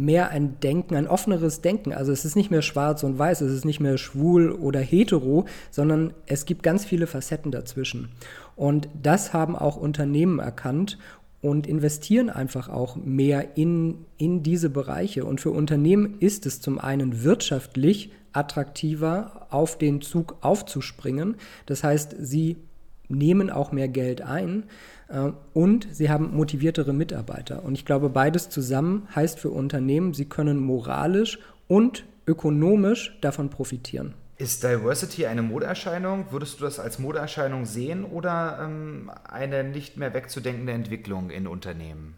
mehr 0.00 0.30
ein 0.30 0.58
Denken, 0.60 0.96
ein 0.96 1.06
offeneres 1.06 1.60
Denken. 1.60 1.92
Also 1.92 2.10
es 2.10 2.24
ist 2.24 2.34
nicht 2.34 2.50
mehr 2.50 2.62
schwarz 2.62 3.02
und 3.04 3.18
weiß, 3.18 3.42
es 3.42 3.52
ist 3.52 3.64
nicht 3.64 3.80
mehr 3.80 3.98
schwul 3.98 4.50
oder 4.50 4.80
hetero, 4.80 5.46
sondern 5.70 6.14
es 6.26 6.46
gibt 6.46 6.62
ganz 6.62 6.84
viele 6.84 7.06
Facetten 7.06 7.52
dazwischen. 7.52 8.08
Und 8.56 8.88
das 9.00 9.32
haben 9.32 9.54
auch 9.54 9.76
Unternehmen 9.76 10.38
erkannt 10.38 10.98
und 11.42 11.66
investieren 11.66 12.30
einfach 12.30 12.68
auch 12.68 12.96
mehr 12.96 13.56
in, 13.56 14.04
in 14.16 14.42
diese 14.42 14.70
Bereiche. 14.70 15.24
Und 15.24 15.40
für 15.40 15.50
Unternehmen 15.50 16.18
ist 16.20 16.46
es 16.46 16.60
zum 16.60 16.78
einen 16.78 17.22
wirtschaftlich 17.22 18.10
attraktiver, 18.32 19.46
auf 19.50 19.76
den 19.78 20.00
Zug 20.00 20.36
aufzuspringen. 20.40 21.36
Das 21.66 21.82
heißt, 21.82 22.14
sie 22.18 22.56
nehmen 23.10 23.50
auch 23.50 23.72
mehr 23.72 23.88
Geld 23.88 24.22
ein. 24.22 24.64
Äh, 25.08 25.32
und 25.52 25.88
sie 25.90 26.08
haben 26.08 26.34
motiviertere 26.34 26.92
Mitarbeiter. 26.92 27.64
Und 27.64 27.74
ich 27.74 27.84
glaube, 27.84 28.08
beides 28.08 28.48
zusammen 28.48 29.08
heißt 29.14 29.38
für 29.38 29.50
Unternehmen, 29.50 30.14
sie 30.14 30.26
können 30.26 30.58
moralisch 30.58 31.38
und 31.68 32.04
ökonomisch 32.26 33.18
davon 33.20 33.50
profitieren. 33.50 34.14
Ist 34.38 34.62
Diversity 34.64 35.26
eine 35.26 35.42
Modeerscheinung? 35.42 36.26
Würdest 36.30 36.60
du 36.60 36.64
das 36.64 36.80
als 36.80 36.98
Modeerscheinung 36.98 37.66
sehen 37.66 38.04
oder 38.04 38.60
ähm, 38.62 39.10
eine 39.28 39.64
nicht 39.64 39.98
mehr 39.98 40.14
wegzudenkende 40.14 40.72
Entwicklung 40.72 41.28
in 41.28 41.46
Unternehmen? 41.46 42.16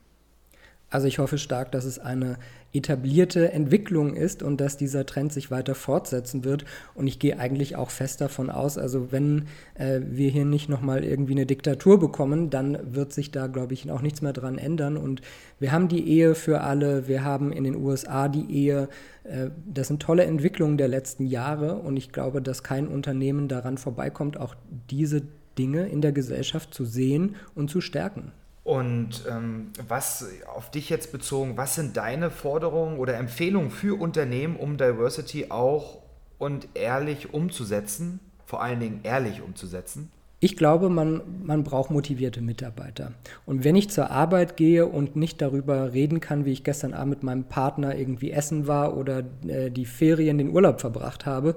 Also 0.89 1.09
ich 1.09 1.19
hoffe 1.19 1.39
stark, 1.39 1.73
dass 1.73 1.85
es 1.85 1.99
eine 1.99 2.39
etablierte 2.75 3.53
Entwicklung 3.53 4.15
ist 4.15 4.43
und 4.43 4.61
dass 4.61 4.77
dieser 4.77 5.05
Trend 5.05 5.33
sich 5.33 5.51
weiter 5.51 5.75
fortsetzen 5.75 6.45
wird. 6.45 6.65
Und 6.95 7.07
ich 7.07 7.19
gehe 7.19 7.39
eigentlich 7.39 7.77
auch 7.77 7.91
fest 7.91 8.21
davon 8.21 8.49
aus, 8.51 8.79
also 8.79 9.13
wenn 9.13 9.47
äh, 9.75 10.01
wir 10.05 10.31
hier 10.31 10.45
nicht 10.45 10.69
nochmal 10.69 11.05
irgendwie 11.05 11.33
eine 11.33 11.47
Diktatur 11.47 12.01
bekommen, 12.01 12.49
dann 12.49 12.95
wird 12.95 13.13
sich 13.13 13.31
da, 13.31 13.47
glaube 13.47 13.75
ich, 13.75 13.91
auch 13.91 14.01
nichts 14.01 14.23
mehr 14.23 14.33
dran 14.33 14.57
ändern. 14.57 14.97
Und 14.97 15.21
wir 15.59 15.73
haben 15.73 15.89
die 15.89 16.09
Ehe 16.09 16.35
für 16.35 16.63
alle, 16.63 17.09
wir 17.09 17.25
haben 17.25 17.53
in 17.53 17.65
den 17.65 17.77
USA 17.77 18.29
die 18.29 18.51
Ehe. 18.51 18.89
Äh, 19.25 19.51
das 19.67 19.89
sind 19.89 20.01
tolle 20.01 20.25
Entwicklungen 20.25 20.79
der 20.79 20.89
letzten 20.89 21.27
Jahre 21.27 21.77
und 21.77 21.97
ich 21.97 22.11
glaube, 22.13 22.41
dass 22.41 22.63
kein 22.63 22.89
Unternehmen 22.89 23.49
daran 23.49 23.77
vorbeikommt, 23.77 24.39
auch 24.39 24.55
diese 24.91 25.23
Dinge 25.59 25.89
in 25.89 26.01
der 26.01 26.13
Gesellschaft 26.13 26.73
zu 26.73 26.85
sehen 26.85 27.37
und 27.55 27.71
zu 27.71 27.83
stärken. 27.83 28.33
Und 28.65 29.25
ähm, 29.29 29.73
was 29.89 30.25
auf 30.55 30.71
dich 30.71 30.89
jetzt 30.89 31.11
bezogen, 31.11 31.57
was 31.57 31.75
sind 31.75 31.97
deine 31.97 32.31
Forderungen 32.31 32.99
oder 32.99 33.17
Empfehlungen 33.17 33.71
für 33.71 34.01
Unternehmen, 34.01 34.57
um 34.57 34.77
Diversity 34.77 35.51
auch 35.51 35.99
und 36.39 36.69
ehrlich 36.75 37.35
umzusetzen, 37.35 38.21
vor 38.47 38.63
allen 38.63 38.79
Dingen 38.79 39.01
ehrlich 39.03 39.43
umzusetzen? 39.43 40.13
Ich 40.45 40.57
glaube, 40.57 40.89
man, 40.89 41.21
man 41.45 41.63
braucht 41.63 41.93
motivierte 41.93 42.43
Mitarbeiter. 42.43 43.13
Und 43.47 43.63
wenn 43.63 43.77
ich 43.77 43.91
zur 43.91 44.11
Arbeit 44.11 44.57
gehe 44.57 44.89
und 44.89 45.15
nicht 45.15 45.41
darüber 45.41 45.93
reden 45.93 46.19
kann, 46.19 46.45
wie 46.45 46.51
ich 46.51 46.65
gestern 46.65 46.95
Abend 46.95 47.11
mit 47.11 47.23
meinem 47.23 47.45
Partner 47.45 47.95
irgendwie 47.95 48.33
essen 48.33 48.67
war 48.67 48.97
oder 48.97 49.23
äh, 49.47 49.71
die 49.71 49.85
Ferien, 49.85 50.39
den 50.39 50.51
Urlaub 50.51 50.81
verbracht 50.81 51.27
habe, 51.27 51.55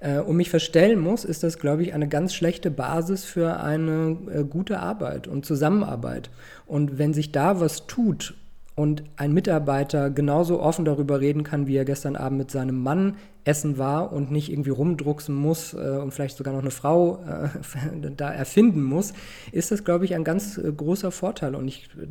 äh, 0.00 0.18
und 0.18 0.36
mich 0.36 0.48
verstellen 0.48 0.98
muss, 0.98 1.26
ist 1.26 1.42
das, 1.42 1.58
glaube 1.58 1.82
ich, 1.82 1.92
eine 1.92 2.08
ganz 2.08 2.32
schlechte 2.32 2.70
Basis 2.70 3.26
für 3.26 3.60
eine 3.60 4.16
äh, 4.34 4.44
gute 4.44 4.78
Arbeit 4.78 5.28
und 5.28 5.44
Zusammenarbeit. 5.44 6.30
Und 6.64 6.96
wenn 6.96 7.12
sich 7.12 7.32
da 7.32 7.60
was 7.60 7.86
tut 7.86 8.32
und 8.74 9.04
ein 9.16 9.32
Mitarbeiter 9.32 10.10
genauso 10.10 10.60
offen 10.60 10.84
darüber 10.84 11.20
reden 11.20 11.44
kann, 11.44 11.66
wie 11.66 11.76
er 11.76 11.84
gestern 11.84 12.16
Abend 12.16 12.38
mit 12.38 12.50
seinem 12.50 12.82
Mann 12.82 13.16
essen 13.44 13.76
war 13.76 14.12
und 14.12 14.30
nicht 14.30 14.50
irgendwie 14.50 14.70
rumdrucksen 14.70 15.34
muss 15.34 15.74
äh, 15.74 15.76
und 15.76 16.12
vielleicht 16.12 16.36
sogar 16.36 16.54
noch 16.54 16.60
eine 16.60 16.70
Frau 16.70 17.22
äh, 17.24 18.10
da 18.16 18.30
erfinden 18.30 18.82
muss, 18.82 19.12
ist 19.50 19.70
das, 19.72 19.84
glaube 19.84 20.04
ich, 20.04 20.14
ein 20.14 20.24
ganz 20.24 20.56
äh, 20.56 20.72
großer 20.72 21.10
Vorteil. 21.10 21.54
Und 21.54 21.68
ich 21.68 21.90
äh, 22.00 22.06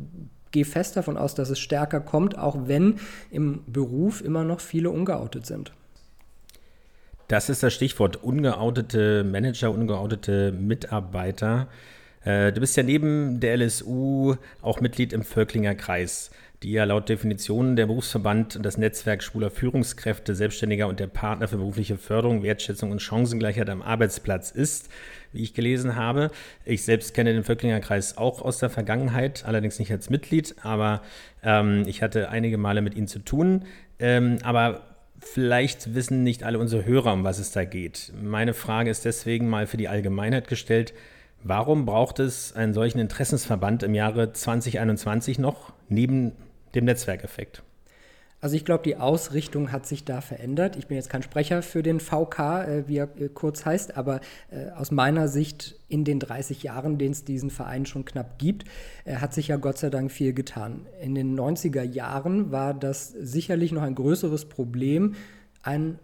gehe 0.52 0.64
fest 0.64 0.96
davon 0.96 1.16
aus, 1.16 1.34
dass 1.34 1.50
es 1.50 1.58
stärker 1.58 2.00
kommt, 2.00 2.38
auch 2.38 2.68
wenn 2.68 2.96
im 3.30 3.64
Beruf 3.66 4.22
immer 4.22 4.44
noch 4.44 4.60
viele 4.60 4.90
ungeoutet 4.90 5.46
sind. 5.46 5.72
Das 7.28 7.48
ist 7.48 7.62
das 7.62 7.72
Stichwort 7.72 8.22
ungeoutete 8.22 9.24
Manager, 9.24 9.70
ungeoutete 9.70 10.52
Mitarbeiter. 10.52 11.66
Äh, 12.24 12.52
du 12.52 12.60
bist 12.60 12.76
ja 12.76 12.82
neben 12.82 13.40
der 13.40 13.56
LSU 13.56 14.36
auch 14.60 14.80
Mitglied 14.80 15.12
im 15.12 15.22
Völklinger 15.22 15.74
Kreis 15.74 16.30
die 16.62 16.72
ja 16.72 16.84
laut 16.84 17.08
Definition 17.08 17.74
der 17.76 17.86
Berufsverband 17.86 18.58
das 18.62 18.78
Netzwerk 18.78 19.22
schwuler 19.22 19.50
Führungskräfte, 19.50 20.34
Selbstständiger 20.34 20.86
und 20.86 21.00
der 21.00 21.08
Partner 21.08 21.48
für 21.48 21.56
berufliche 21.56 21.96
Förderung, 21.96 22.42
Wertschätzung 22.42 22.92
und 22.92 23.02
Chancengleichheit 23.02 23.68
am 23.68 23.82
Arbeitsplatz 23.82 24.50
ist, 24.50 24.88
wie 25.32 25.42
ich 25.42 25.54
gelesen 25.54 25.96
habe. 25.96 26.30
Ich 26.64 26.84
selbst 26.84 27.14
kenne 27.14 27.32
den 27.32 27.42
Völklinger 27.42 27.80
Kreis 27.80 28.16
auch 28.16 28.42
aus 28.42 28.58
der 28.58 28.70
Vergangenheit, 28.70 29.44
allerdings 29.44 29.78
nicht 29.78 29.90
als 29.90 30.08
Mitglied, 30.08 30.54
aber 30.62 31.02
ähm, 31.42 31.82
ich 31.86 32.02
hatte 32.02 32.28
einige 32.28 32.58
Male 32.58 32.82
mit 32.82 32.94
ihnen 32.94 33.08
zu 33.08 33.18
tun. 33.18 33.64
Ähm, 33.98 34.38
aber 34.42 34.82
vielleicht 35.18 35.94
wissen 35.94 36.22
nicht 36.22 36.44
alle 36.44 36.58
unsere 36.58 36.84
Hörer, 36.84 37.12
um 37.12 37.24
was 37.24 37.38
es 37.38 37.50
da 37.50 37.64
geht. 37.64 38.12
Meine 38.22 38.54
Frage 38.54 38.90
ist 38.90 39.04
deswegen 39.04 39.48
mal 39.48 39.66
für 39.66 39.76
die 39.76 39.88
Allgemeinheit 39.88 40.48
gestellt. 40.48 40.94
Warum 41.44 41.86
braucht 41.86 42.20
es 42.20 42.54
einen 42.54 42.72
solchen 42.72 43.00
Interessensverband 43.00 43.82
im 43.82 43.94
Jahre 43.94 44.32
2021 44.32 45.40
noch, 45.40 45.72
neben 45.88 46.32
dem 46.74 46.84
Netzwerkeffekt? 46.84 47.62
Also 48.42 48.56
ich 48.56 48.64
glaube, 48.64 48.82
die 48.82 48.96
Ausrichtung 48.96 49.70
hat 49.70 49.86
sich 49.86 50.04
da 50.04 50.20
verändert. 50.20 50.74
Ich 50.74 50.88
bin 50.88 50.96
jetzt 50.96 51.08
kein 51.08 51.22
Sprecher 51.22 51.62
für 51.62 51.84
den 51.84 52.00
VK, 52.00 52.64
äh, 52.64 52.88
wie 52.88 52.96
er 52.96 53.08
äh, 53.16 53.28
kurz 53.28 53.64
heißt, 53.64 53.96
aber 53.96 54.20
äh, 54.50 54.68
aus 54.70 54.90
meiner 54.90 55.28
Sicht 55.28 55.76
in 55.88 56.02
den 56.04 56.18
30 56.18 56.64
Jahren, 56.64 56.98
den 56.98 57.12
es 57.12 57.24
diesen 57.24 57.50
Verein 57.50 57.86
schon 57.86 58.04
knapp 58.04 58.40
gibt, 58.40 58.64
äh, 59.04 59.14
hat 59.16 59.32
sich 59.32 59.46
ja 59.46 59.56
Gott 59.58 59.78
sei 59.78 59.90
Dank 59.90 60.10
viel 60.10 60.32
getan. 60.32 60.86
In 61.00 61.14
den 61.14 61.38
90er 61.38 61.84
Jahren 61.84 62.50
war 62.50 62.74
das 62.74 63.10
sicherlich 63.10 63.70
noch 63.70 63.82
ein 63.82 63.94
größeres 63.94 64.46
Problem, 64.46 65.14
ein 65.62 66.00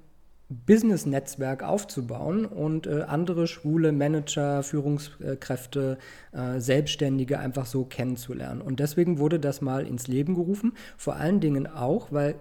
Business-Netzwerk 0.50 1.62
aufzubauen 1.62 2.46
und 2.46 2.86
äh, 2.86 3.02
andere 3.02 3.46
schwule 3.46 3.92
Manager, 3.92 4.62
Führungskräfte, 4.62 5.98
äh, 6.32 6.58
Selbstständige 6.58 7.38
einfach 7.38 7.66
so 7.66 7.84
kennenzulernen. 7.84 8.62
Und 8.62 8.80
deswegen 8.80 9.18
wurde 9.18 9.38
das 9.38 9.60
mal 9.60 9.86
ins 9.86 10.08
Leben 10.08 10.34
gerufen, 10.34 10.72
vor 10.96 11.16
allen 11.16 11.40
Dingen 11.40 11.66
auch, 11.66 12.12
weil, 12.12 12.36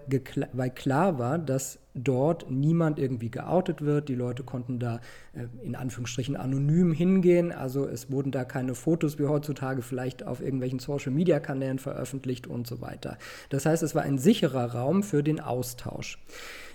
weil 0.54 0.70
klar 0.70 1.20
war, 1.20 1.38
dass 1.38 1.80
dort 1.98 2.50
niemand 2.50 3.00
irgendwie 3.00 3.30
geoutet 3.30 3.82
wird. 3.82 4.08
Die 4.08 4.16
Leute 4.16 4.44
konnten 4.44 4.80
da 4.80 5.02
äh, 5.34 5.48
in 5.66 5.76
Anführungsstrichen 5.76 6.38
anonym 6.38 6.94
hingehen. 6.94 7.52
Also 7.52 7.88
es 7.88 8.10
wurden 8.10 8.32
da 8.32 8.46
keine 8.46 8.76
Fotos 8.76 9.20
wie 9.20 9.26
heutzutage 9.26 9.82
vielleicht 9.82 10.26
auf 10.26 10.42
irgendwelchen 10.42 10.80
Social-Media-Kanälen 10.80 11.80
veröffentlicht 11.80 12.48
und 12.48 12.68
so 12.68 12.80
weiter. 12.80 13.18
Das 13.50 13.66
heißt, 13.66 13.84
es 13.84 13.96
war 13.96 14.04
ein 14.04 14.18
sicherer 14.18 14.74
Raum 14.74 15.04
für 15.04 15.24
den 15.24 15.42
Austausch. 15.42 16.20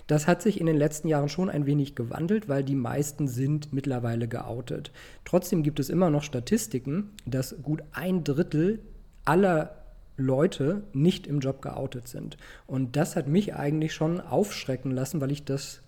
Das 0.07 0.27
hat 0.27 0.41
sich 0.41 0.59
in 0.59 0.65
den 0.65 0.75
letzten 0.77 1.07
Jahren 1.07 1.29
schon 1.29 1.49
ein 1.49 1.65
wenig 1.65 1.95
gewandelt, 1.95 2.49
weil 2.49 2.63
die 2.63 2.75
meisten 2.75 3.27
sind 3.27 3.71
mittlerweile 3.71 4.27
geoutet. 4.27 4.91
Trotzdem 5.23 5.63
gibt 5.63 5.79
es 5.79 5.89
immer 5.89 6.09
noch 6.09 6.23
Statistiken, 6.23 7.11
dass 7.25 7.55
gut 7.63 7.83
ein 7.93 8.23
Drittel 8.23 8.79
aller 9.25 9.75
Leute 10.17 10.83
nicht 10.93 11.25
im 11.25 11.39
Job 11.39 11.61
geoutet 11.61 12.07
sind. 12.07 12.37
Und 12.67 12.95
das 12.95 13.15
hat 13.15 13.27
mich 13.27 13.55
eigentlich 13.55 13.93
schon 13.93 14.19
aufschrecken 14.19 14.91
lassen, 14.91 15.21
weil 15.21 15.31
ich 15.31 15.45
das 15.45 15.81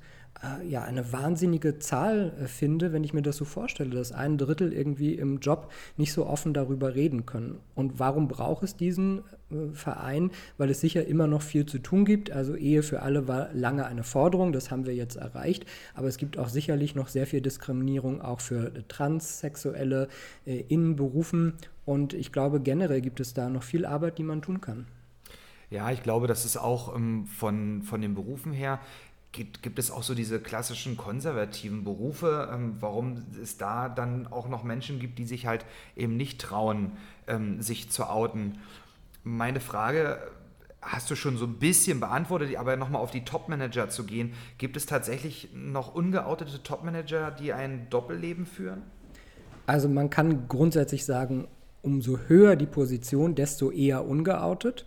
ja, 0.68 0.84
eine 0.84 1.12
wahnsinnige 1.12 1.80
Zahl 1.80 2.34
äh, 2.40 2.48
finde, 2.48 2.94
wenn 2.94 3.04
ich 3.04 3.14
mir 3.14 3.22
das 3.22 3.38
so 3.38 3.46
vorstelle, 3.46 3.92
dass 3.92 4.12
ein 4.12 4.38
Drittel 4.38 4.74
irgendwie 4.74 5.16
im 5.16 5.40
Job 5.40 5.72
nicht 5.98 6.14
so 6.14 6.26
offen 6.26 6.54
darüber 6.54 6.96
reden 6.96 7.26
können. 7.26 7.60
Und 7.74 8.00
warum 8.00 8.28
braucht 8.28 8.64
es 8.64 8.76
diesen 8.76 9.20
äh, 9.50 9.74
Verein? 9.74 10.32
Weil 10.58 10.70
es 10.70 10.82
sicher 10.82 11.06
immer 11.06 11.28
noch 11.28 11.42
viel 11.42 11.66
zu 11.66 11.80
tun 11.80 12.06
gibt. 12.06 12.32
Also 12.32 12.56
Ehe 12.56 12.84
für 12.84 13.02
alle 13.02 13.28
war 13.28 13.54
lange 13.54 13.86
eine 13.86 14.04
Forderung, 14.04 14.52
das 14.52 14.72
haben 14.72 14.86
wir 14.86 14.94
jetzt 14.94 15.16
erreicht. 15.16 15.66
Aber 15.94 16.08
es 16.08 16.18
gibt 16.18 16.38
auch 16.38 16.50
sicherlich 16.50 16.96
noch 16.96 17.08
sehr 17.08 17.28
viel 17.28 17.42
Diskriminierung 17.42 18.22
auch 18.22 18.42
für 18.42 18.72
Transsexuelle 18.88 20.10
äh, 20.46 20.64
in 20.68 20.96
Berufen. 20.96 21.54
Und 21.86 22.14
ich 22.14 22.32
glaube, 22.32 22.60
generell 22.60 23.02
gibt 23.02 23.20
es 23.20 23.34
da 23.34 23.50
noch 23.50 23.64
viel 23.64 23.86
Arbeit, 23.86 24.18
die 24.18 24.24
man 24.24 24.42
tun 24.42 24.60
kann. 24.62 24.86
Ja, 25.70 25.92
ich 25.92 26.04
glaube, 26.04 26.28
das 26.28 26.46
ist 26.46 26.58
auch 26.58 26.96
ähm, 26.96 27.26
von, 27.26 27.82
von 27.82 28.02
den 28.02 28.14
Berufen 28.14 28.54
her 28.54 28.80
gibt, 29.36 29.62
gibt 29.62 29.78
es 29.78 29.92
auch 29.92 30.02
so 30.02 30.16
diese 30.16 30.40
klassischen 30.40 30.98
konservativen 30.98 31.84
Berufe, 31.84 32.50
ähm, 32.52 32.78
warum 32.80 33.24
es 33.42 33.58
da 33.58 33.90
dann 33.90 34.28
auch 34.28 34.48
noch 34.48 34.64
Menschen 34.64 35.00
gibt, 35.00 35.20
die 35.20 35.26
sich 35.26 35.46
halt 35.46 35.66
eben 35.96 36.18
nicht 36.18 36.42
trauen, 36.42 36.94
ähm, 37.28 37.62
sich 37.62 37.92
zu 37.92 38.10
outen. 38.10 38.60
Meine 39.24 39.60
Frage 39.60 40.20
hast 40.82 41.10
du 41.12 41.16
schon 41.16 41.38
so 41.38 41.46
ein 41.46 41.56
bisschen 41.56 42.00
beantwortet, 42.00 42.56
aber 42.56 42.78
nochmal 42.78 43.02
auf 43.02 43.12
die 43.12 43.26
Top-Manager 43.26 43.90
zu 43.90 44.06
gehen. 44.06 44.34
Gibt 44.58 44.78
es 44.78 44.86
tatsächlich 44.86 45.50
noch 45.54 45.94
ungeoutete 45.94 46.64
Top-Manager, 46.64 47.32
die 47.32 47.54
ein 47.54 47.90
Doppelleben 47.90 48.46
führen? 48.46 48.84
Also 49.66 49.90
man 49.90 50.10
kann 50.10 50.48
grundsätzlich 50.48 51.06
sagen, 51.06 51.48
umso 51.82 52.20
höher 52.28 52.56
die 52.56 52.68
Position, 52.68 53.36
desto 53.36 53.72
eher 53.72 54.06
ungeoutet. 54.06 54.86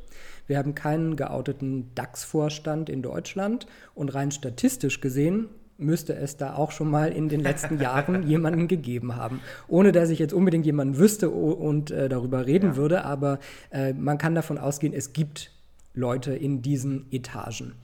Wir 0.49 0.59
haben 0.59 0.75
keinen 0.75 1.15
geouteten 1.15 1.95
DAX-Vorstand 1.95 2.91
in 2.91 3.03
Deutschland 3.03 3.67
und 3.95 4.13
rein 4.15 4.33
statistisch 4.33 5.01
gesehen 5.01 5.49
müsste 5.81 6.17
es 6.17 6.37
da 6.37 6.57
auch 6.57 6.73
schon 6.73 6.91
mal 6.91 7.13
in 7.13 7.29
den 7.29 7.41
letzten 7.41 7.79
Jahren 7.81 8.27
jemanden 8.27 8.67
gegeben 8.67 9.15
haben. 9.15 9.41
Ohne 9.69 9.93
dass 9.93 10.11
ich 10.11 10.19
jetzt 10.19 10.35
unbedingt 10.35 10.67
jemanden 10.67 10.99
wüsste 10.99 11.31
und 11.31 11.93
äh, 11.93 12.09
darüber 12.09 12.47
reden 12.47 12.71
ja. 12.71 12.77
würde, 12.77 13.05
aber 13.05 13.39
äh, 13.71 13.93
man 13.93 14.19
kann 14.19 14.35
davon 14.35 14.59
ausgehen, 14.59 14.93
es 14.93 15.13
gibt 15.13 15.53
Leute 15.95 16.35
in 16.35 16.63
diesen 16.63 17.07
Etagen. 17.13 17.75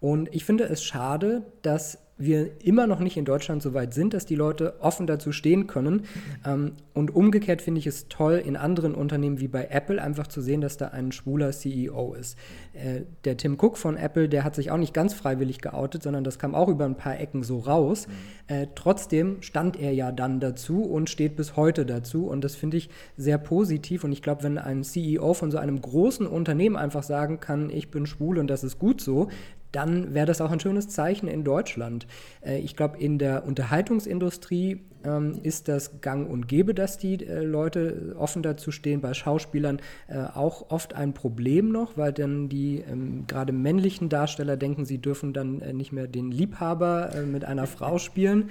Und 0.00 0.34
ich 0.34 0.44
finde 0.44 0.64
es 0.64 0.82
schade, 0.82 1.42
dass 1.60 1.98
wir 2.24 2.50
immer 2.62 2.86
noch 2.86 3.00
nicht 3.00 3.16
in 3.16 3.24
Deutschland 3.24 3.62
so 3.62 3.74
weit 3.74 3.94
sind, 3.94 4.14
dass 4.14 4.26
die 4.26 4.34
Leute 4.34 4.74
offen 4.80 5.06
dazu 5.06 5.32
stehen 5.32 5.66
können. 5.66 6.02
Ähm, 6.44 6.72
und 6.94 7.14
umgekehrt 7.14 7.62
finde 7.62 7.78
ich 7.78 7.86
es 7.86 8.08
toll, 8.08 8.42
in 8.44 8.56
anderen 8.56 8.94
Unternehmen 8.94 9.40
wie 9.40 9.48
bei 9.48 9.68
Apple 9.70 10.00
einfach 10.00 10.26
zu 10.26 10.40
sehen, 10.40 10.60
dass 10.60 10.76
da 10.76 10.88
ein 10.88 11.12
schwuler 11.12 11.52
CEO 11.52 12.14
ist. 12.14 12.36
Äh, 12.74 13.02
der 13.24 13.36
Tim 13.36 13.56
Cook 13.60 13.76
von 13.76 13.96
Apple, 13.96 14.28
der 14.28 14.44
hat 14.44 14.54
sich 14.54 14.70
auch 14.70 14.76
nicht 14.76 14.94
ganz 14.94 15.14
freiwillig 15.14 15.60
geoutet, 15.60 16.02
sondern 16.02 16.24
das 16.24 16.38
kam 16.38 16.54
auch 16.54 16.68
über 16.68 16.84
ein 16.84 16.96
paar 16.96 17.18
Ecken 17.18 17.42
so 17.42 17.58
raus. 17.58 18.06
Äh, 18.46 18.66
trotzdem 18.74 19.42
stand 19.42 19.78
er 19.80 19.92
ja 19.92 20.12
dann 20.12 20.40
dazu 20.40 20.82
und 20.82 21.10
steht 21.10 21.36
bis 21.36 21.56
heute 21.56 21.86
dazu. 21.86 22.26
Und 22.26 22.44
das 22.44 22.54
finde 22.54 22.76
ich 22.76 22.90
sehr 23.16 23.38
positiv. 23.38 24.04
Und 24.04 24.12
ich 24.12 24.22
glaube, 24.22 24.42
wenn 24.42 24.58
ein 24.58 24.84
CEO 24.84 25.34
von 25.34 25.50
so 25.50 25.58
einem 25.58 25.80
großen 25.80 26.26
Unternehmen 26.26 26.76
einfach 26.76 27.02
sagen 27.02 27.40
kann, 27.40 27.70
ich 27.70 27.90
bin 27.90 28.06
schwul 28.06 28.38
und 28.38 28.48
das 28.48 28.64
ist 28.64 28.78
gut 28.78 29.00
so, 29.00 29.28
dann 29.72 30.14
wäre 30.14 30.26
das 30.26 30.40
auch 30.40 30.50
ein 30.50 30.60
schönes 30.60 30.88
Zeichen 30.88 31.28
in 31.28 31.44
Deutschland. 31.44 32.06
Äh, 32.42 32.58
ich 32.58 32.76
glaube, 32.76 32.98
in 32.98 33.18
der 33.18 33.44
Unterhaltungsindustrie 33.46 34.82
ähm, 35.04 35.40
ist 35.42 35.68
das 35.68 36.00
gang 36.00 36.30
und 36.30 36.46
gäbe, 36.46 36.74
dass 36.74 36.98
die 36.98 37.26
äh, 37.26 37.42
Leute 37.42 38.14
offen 38.18 38.42
dazu 38.42 38.70
stehen. 38.70 39.00
Bei 39.00 39.14
Schauspielern 39.14 39.80
äh, 40.08 40.18
auch 40.18 40.70
oft 40.70 40.94
ein 40.94 41.14
Problem 41.14 41.72
noch, 41.72 41.96
weil 41.96 42.12
dann 42.12 42.48
die 42.48 42.84
ähm, 42.88 43.24
gerade 43.26 43.52
männlichen 43.52 44.08
Darsteller 44.08 44.56
denken, 44.56 44.84
sie 44.84 44.98
dürfen 44.98 45.32
dann 45.32 45.58
nicht 45.72 45.92
mehr 45.92 46.06
den 46.06 46.30
Liebhaber 46.30 47.10
mit 47.26 47.44
einer 47.44 47.66
Frau 47.66 47.98
spielen. 47.98 48.50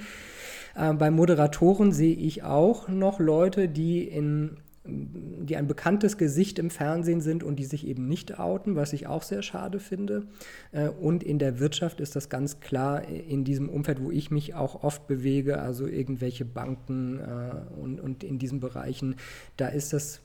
Bei 0.73 1.12
Moderatoren 1.12 1.91
sehe 1.91 2.15
ich 2.15 2.43
auch 2.43 2.88
noch 2.88 3.19
Leute, 3.19 3.67
die 3.67 4.07
in 4.07 4.57
die 4.91 5.56
ein 5.56 5.67
bekanntes 5.67 6.17
Gesicht 6.17 6.60
im 6.60 6.69
Fernsehen 6.69 7.21
sind 7.21 7.43
und 7.43 7.58
die 7.58 7.65
sich 7.65 7.88
eben 7.88 8.08
nicht 8.08 8.39
outen, 8.39 8.75
was 8.75 8.93
ich 8.93 9.08
auch 9.08 9.23
sehr 9.23 9.41
schade 9.41 9.80
finde. 9.80 10.23
Äh, 10.71 10.89
und 10.89 11.23
in 11.23 11.39
der 11.39 11.60
Wirtschaft 11.60 11.99
ist 11.99 12.15
das 12.15 12.30
ganz 12.30 12.60
klar 12.60 13.08
in 13.08 13.43
diesem 13.43 13.69
Umfeld, 13.69 14.01
wo 14.01 14.12
ich 14.12 14.32
mich 14.32 14.56
auch 14.56 14.84
oft 14.84 15.08
bewege, 15.08 15.60
also 15.60 15.88
irgendwelche 15.88 16.45
Banken 16.45 17.19
äh, 17.19 17.80
und, 17.80 17.99
und 17.99 18.23
in 18.23 18.39
diesen 18.39 18.60
Bereichen, 18.60 19.15
da 19.58 19.67
ist 19.67 19.93
das 19.93 20.21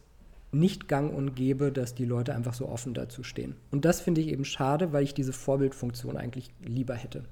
nicht 0.53 0.89
gang 0.89 1.13
und 1.15 1.35
gäbe, 1.35 1.73
dass 1.73 1.95
die 1.95 2.05
Leute 2.05 2.35
einfach 2.35 2.55
so 2.55 2.69
offen 2.69 2.95
dazu 2.95 3.23
stehen. 3.23 3.57
Und 3.71 3.85
das 3.85 4.01
finde 4.01 4.21
ich 4.21 4.29
eben 4.29 4.45
schade, 4.45 4.93
weil 4.93 5.05
ich 5.05 5.15
diese 5.15 5.33
Vorbildfunktion 5.33 6.17
eigentlich 6.17 6.51
lieber 6.65 6.95
hätte. 6.95 7.25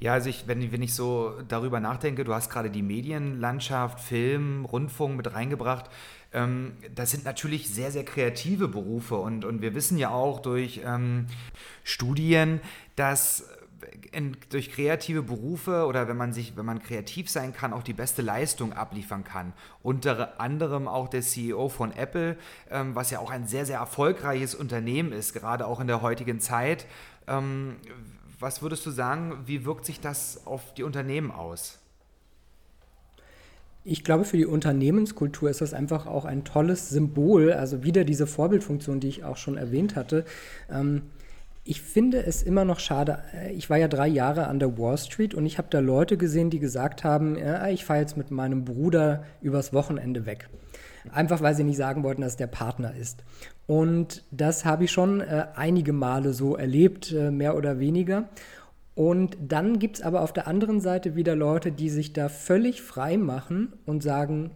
Ja, 0.00 0.12
also 0.12 0.28
ich, 0.30 0.46
wenn, 0.46 0.70
wenn 0.70 0.82
ich 0.82 0.94
so 0.94 1.32
darüber 1.48 1.80
nachdenke, 1.80 2.22
du 2.22 2.32
hast 2.32 2.50
gerade 2.50 2.70
die 2.70 2.82
Medienlandschaft, 2.82 3.98
Film, 3.98 4.64
Rundfunk 4.64 5.16
mit 5.16 5.34
reingebracht. 5.34 5.90
Ähm, 6.32 6.76
das 6.94 7.10
sind 7.10 7.24
natürlich 7.24 7.68
sehr, 7.68 7.90
sehr 7.90 8.04
kreative 8.04 8.68
Berufe 8.68 9.16
und, 9.16 9.44
und 9.44 9.62
wir 9.62 9.74
wissen 9.74 9.98
ja 9.98 10.10
auch 10.10 10.40
durch 10.40 10.82
ähm, 10.84 11.26
Studien, 11.84 12.60
dass 12.96 13.44
in, 14.12 14.36
durch 14.50 14.72
kreative 14.72 15.22
Berufe 15.22 15.86
oder 15.86 16.08
wenn 16.08 16.16
man 16.16 16.32
sich, 16.32 16.56
wenn 16.56 16.66
man 16.66 16.82
kreativ 16.82 17.30
sein 17.30 17.52
kann, 17.52 17.72
auch 17.72 17.82
die 17.82 17.92
beste 17.92 18.22
Leistung 18.22 18.72
abliefern 18.72 19.24
kann. 19.24 19.52
Unter 19.82 20.40
anderem 20.40 20.88
auch 20.88 21.08
der 21.08 21.22
CEO 21.22 21.68
von 21.68 21.92
Apple, 21.92 22.36
ähm, 22.70 22.94
was 22.94 23.10
ja 23.10 23.20
auch 23.20 23.30
ein 23.30 23.46
sehr, 23.46 23.66
sehr 23.66 23.78
erfolgreiches 23.78 24.54
Unternehmen 24.54 25.12
ist, 25.12 25.32
gerade 25.32 25.66
auch 25.66 25.80
in 25.80 25.86
der 25.86 26.02
heutigen 26.02 26.40
Zeit. 26.40 26.86
Ähm, 27.26 27.76
was 28.40 28.62
würdest 28.62 28.86
du 28.86 28.90
sagen, 28.90 29.42
wie 29.46 29.64
wirkt 29.64 29.84
sich 29.84 30.00
das 30.00 30.46
auf 30.46 30.74
die 30.74 30.82
Unternehmen 30.82 31.30
aus? 31.30 31.78
Ich 33.90 34.04
glaube, 34.04 34.26
für 34.26 34.36
die 34.36 34.44
Unternehmenskultur 34.44 35.48
ist 35.48 35.62
das 35.62 35.72
einfach 35.72 36.06
auch 36.06 36.26
ein 36.26 36.44
tolles 36.44 36.90
Symbol, 36.90 37.54
also 37.54 37.82
wieder 37.84 38.04
diese 38.04 38.26
Vorbildfunktion, 38.26 39.00
die 39.00 39.08
ich 39.08 39.24
auch 39.24 39.38
schon 39.38 39.56
erwähnt 39.56 39.96
hatte. 39.96 40.26
Ähm, 40.70 41.02
ich 41.64 41.80
finde 41.80 42.22
es 42.22 42.42
immer 42.42 42.66
noch 42.66 42.80
schade. 42.80 43.20
Äh, 43.34 43.52
ich 43.52 43.70
war 43.70 43.78
ja 43.78 43.88
drei 43.88 44.06
Jahre 44.06 44.46
an 44.46 44.58
der 44.58 44.76
Wall 44.76 44.98
Street 44.98 45.32
und 45.32 45.46
ich 45.46 45.56
habe 45.56 45.68
da 45.70 45.78
Leute 45.78 46.18
gesehen, 46.18 46.50
die 46.50 46.58
gesagt 46.58 47.02
haben, 47.02 47.38
ja, 47.38 47.66
ich 47.68 47.86
fahre 47.86 48.00
jetzt 48.00 48.18
mit 48.18 48.30
meinem 48.30 48.66
Bruder 48.66 49.24
übers 49.40 49.72
Wochenende 49.72 50.26
weg. 50.26 50.50
Einfach 51.10 51.40
weil 51.40 51.54
sie 51.54 51.64
nicht 51.64 51.78
sagen 51.78 52.02
wollten, 52.02 52.20
dass 52.20 52.36
der 52.36 52.46
Partner 52.46 52.94
ist. 52.94 53.24
Und 53.66 54.22
das 54.30 54.66
habe 54.66 54.84
ich 54.84 54.92
schon 54.92 55.22
äh, 55.22 55.46
einige 55.56 55.94
Male 55.94 56.34
so 56.34 56.56
erlebt, 56.56 57.10
äh, 57.12 57.30
mehr 57.30 57.56
oder 57.56 57.78
weniger. 57.78 58.28
Und 58.98 59.38
dann 59.40 59.78
gibt 59.78 59.98
es 59.98 60.02
aber 60.02 60.22
auf 60.22 60.32
der 60.32 60.48
anderen 60.48 60.80
Seite 60.80 61.14
wieder 61.14 61.36
Leute, 61.36 61.70
die 61.70 61.88
sich 61.88 62.12
da 62.14 62.28
völlig 62.28 62.82
frei 62.82 63.16
machen 63.16 63.72
und 63.86 64.02
sagen, 64.02 64.50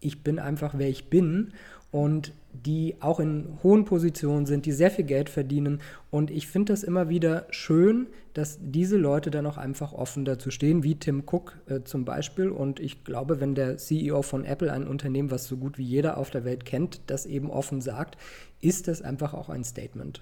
ich 0.00 0.24
bin 0.24 0.40
einfach 0.40 0.74
wer 0.76 0.88
ich 0.88 1.10
bin 1.10 1.52
und 1.92 2.32
die 2.52 2.96
auch 2.98 3.20
in 3.20 3.56
hohen 3.62 3.84
Positionen 3.84 4.46
sind, 4.46 4.66
die 4.66 4.72
sehr 4.72 4.90
viel 4.90 5.04
Geld 5.04 5.28
verdienen. 5.28 5.80
Und 6.10 6.32
ich 6.32 6.48
finde 6.48 6.72
das 6.72 6.82
immer 6.82 7.08
wieder 7.08 7.46
schön, 7.50 8.08
dass 8.32 8.58
diese 8.60 8.96
Leute 8.96 9.30
dann 9.30 9.46
auch 9.46 9.58
einfach 9.58 9.92
offen 9.92 10.24
dazu 10.24 10.50
stehen, 10.50 10.82
wie 10.82 10.96
Tim 10.96 11.22
Cook 11.24 11.56
äh, 11.68 11.82
zum 11.84 12.04
Beispiel. 12.04 12.48
Und 12.48 12.80
ich 12.80 13.04
glaube, 13.04 13.40
wenn 13.40 13.54
der 13.54 13.76
CEO 13.76 14.22
von 14.22 14.44
Apple, 14.44 14.72
ein 14.72 14.88
Unternehmen, 14.88 15.30
was 15.30 15.46
so 15.46 15.56
gut 15.56 15.78
wie 15.78 15.84
jeder 15.84 16.16
auf 16.16 16.30
der 16.30 16.44
Welt 16.44 16.64
kennt, 16.64 17.00
das 17.06 17.26
eben 17.26 17.48
offen 17.48 17.80
sagt, 17.80 18.18
ist 18.60 18.88
das 18.88 19.02
einfach 19.02 19.34
auch 19.34 19.50
ein 19.50 19.62
Statement. 19.62 20.20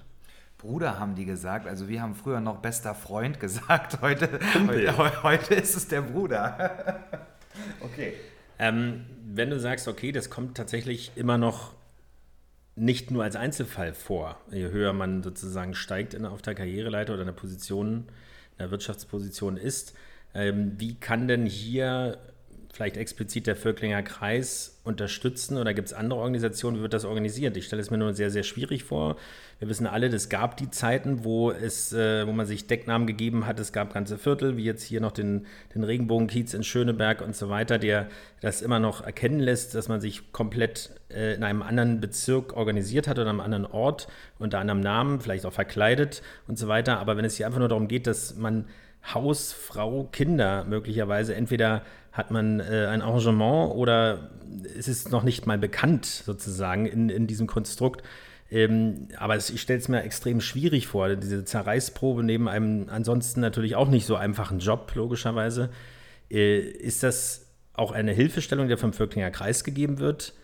Bruder 0.63 1.01
haben 1.01 1.17
die 1.17 1.25
gesagt. 1.25 1.67
Also 1.67 1.89
wir 1.89 2.01
haben 2.01 2.15
früher 2.15 2.41
noch 2.41 2.59
bester 2.59 2.95
Freund 2.95 3.41
gesagt. 3.41 4.01
Heute, 4.01 4.39
heute, 4.69 5.23
heute 5.25 5.55
ist 5.57 5.77
es 5.77 5.89
der 5.89 6.03
Bruder. 6.03 7.01
okay. 7.81 8.15
Ähm, 8.61 9.05
wenn 9.25 9.51
du 9.51 9.59
sagst, 9.59 9.89
okay, 9.89 10.13
das 10.13 10.31
kommt 10.31 10.57
tatsächlich 10.57 11.11
immer 11.17 11.37
noch 11.37 11.75
nicht 12.77 13.11
nur 13.11 13.25
als 13.25 13.35
Einzelfall 13.35 13.93
vor. 13.93 14.41
Je 14.53 14.71
höher 14.71 14.93
man 14.93 15.25
sozusagen 15.25 15.75
steigt 15.75 16.15
in, 16.15 16.25
auf 16.25 16.43
der 16.43 16.55
Karriereleiter 16.55 17.15
oder 17.15 17.23
in 17.23 17.27
der 17.27 17.35
Position, 17.35 18.07
in 18.53 18.59
der 18.61 18.71
Wirtschaftsposition 18.71 19.57
ist, 19.57 19.97
ähm, 20.33 20.75
wie 20.79 20.95
kann 20.95 21.27
denn 21.27 21.45
hier 21.45 22.19
vielleicht 22.73 22.97
explizit 22.97 23.47
der 23.47 23.55
Völklinger 23.55 24.03
Kreis 24.03 24.81
unterstützen 24.83 25.59
oder 25.59 25.75
gibt 25.75 25.89
es 25.89 25.93
andere 25.93 26.19
Organisationen? 26.19 26.79
Wie 26.79 26.83
wird 26.83 26.95
das 26.95 27.05
organisiert? 27.05 27.55
Ich 27.59 27.67
stelle 27.67 27.83
es 27.83 27.91
mir 27.91 27.99
nur 27.99 28.15
sehr, 28.15 28.31
sehr 28.31 28.43
schwierig 28.43 28.83
vor. 28.83 29.17
Wir 29.59 29.69
wissen 29.69 29.87
alle, 29.87 30.07
es 30.07 30.31
gab 30.31 30.57
die 30.57 30.71
Zeiten, 30.71 31.23
wo, 31.23 31.51
es, 31.51 31.93
äh, 31.93 32.27
wo 32.27 32.33
man 32.33 32.47
sich 32.47 32.67
Decknamen 32.67 33.07
gegeben 33.07 33.47
hat. 33.47 33.61
Es 33.61 33.73
gab 33.73 33.93
ganze 33.93 34.17
Viertel, 34.17 34.57
wie 34.57 34.65
jetzt 34.65 34.83
hier 34.83 35.03
noch 35.03 35.13
den, 35.13 35.47
den 35.75 35.85
Regenbogenkiez 35.85 36.55
in 36.55 36.65
Schöneberg 36.65 37.21
und 37.21 37.37
so 37.37 37.51
weiter, 37.51 37.79
der 37.79 38.09
das 38.41 38.63
immer 38.63 38.81
noch 38.81 39.05
erkennen 39.05 39.39
lässt, 39.39 39.75
dass 39.75 39.89
man 39.89 40.01
sich 40.01 40.33
komplett 40.33 40.91
äh, 41.11 41.35
in 41.35 41.45
einem 41.45 41.61
anderen 41.61 42.01
Bezirk 42.01 42.57
organisiert 42.57 43.07
hat 43.07 43.19
oder 43.19 43.29
einem 43.29 43.41
anderen 43.41 43.67
Ort 43.67 44.09
unter 44.39 44.59
anderem 44.59 44.81
Namen, 44.81 45.21
vielleicht 45.21 45.45
auch 45.45 45.53
verkleidet 45.53 46.23
und 46.49 46.59
so 46.59 46.69
weiter. 46.69 46.99
Aber 46.99 47.19
wenn 47.19 47.27
es 47.27 47.37
hier 47.37 47.45
einfach 47.47 47.61
nur 47.61 47.69
darum 47.69 47.87
geht, 47.87 48.07
dass 48.07 48.35
man 48.35 48.65
Haus, 49.05 49.53
Frau, 49.53 50.09
Kinder 50.13 50.65
möglicherweise 50.65 51.35
entweder 51.35 51.83
hat 52.13 52.31
man 52.31 52.61
äh, 52.61 52.87
ein 52.87 53.03
Arrangement 53.03 53.75
oder 53.75 54.31
es 54.79 54.87
ist 54.87 55.11
noch 55.11 55.23
nicht 55.23 55.47
mal 55.47 55.59
bekannt 55.59 56.05
sozusagen 56.07 56.87
in, 56.87 57.09
in 57.09 57.27
diesem 57.27 57.47
Konstrukt. 57.47 58.03
Ähm, 58.51 59.09
aber 59.17 59.35
es, 59.35 59.49
ich 59.49 59.63
stelle 59.63 59.79
es 59.79 59.89
mir 59.89 60.03
extrem 60.03 60.41
schwierig 60.43 60.87
vor, 60.87 61.17
diese 61.17 61.45
Zerreißprobe 61.45 62.23
neben 62.23 62.49
einem 62.49 62.89
ansonsten 62.91 63.41
natürlich 63.41 63.77
auch 63.77 63.89
nicht 63.89 64.05
so 64.05 64.15
einfachen 64.15 64.59
Job, 64.59 64.93
logischerweise. 64.95 65.71
Äh, 66.31 66.61
ist 66.61 67.03
das 67.03 67.47
auch 67.73 67.93
eine 67.93 68.13
Hilfestellung, 68.13 68.69
die 68.69 68.77
vom 68.77 68.93
Völklinger 68.93 69.31
Kreis 69.31 69.65
gegeben 69.65 69.99
wird? 69.99 70.35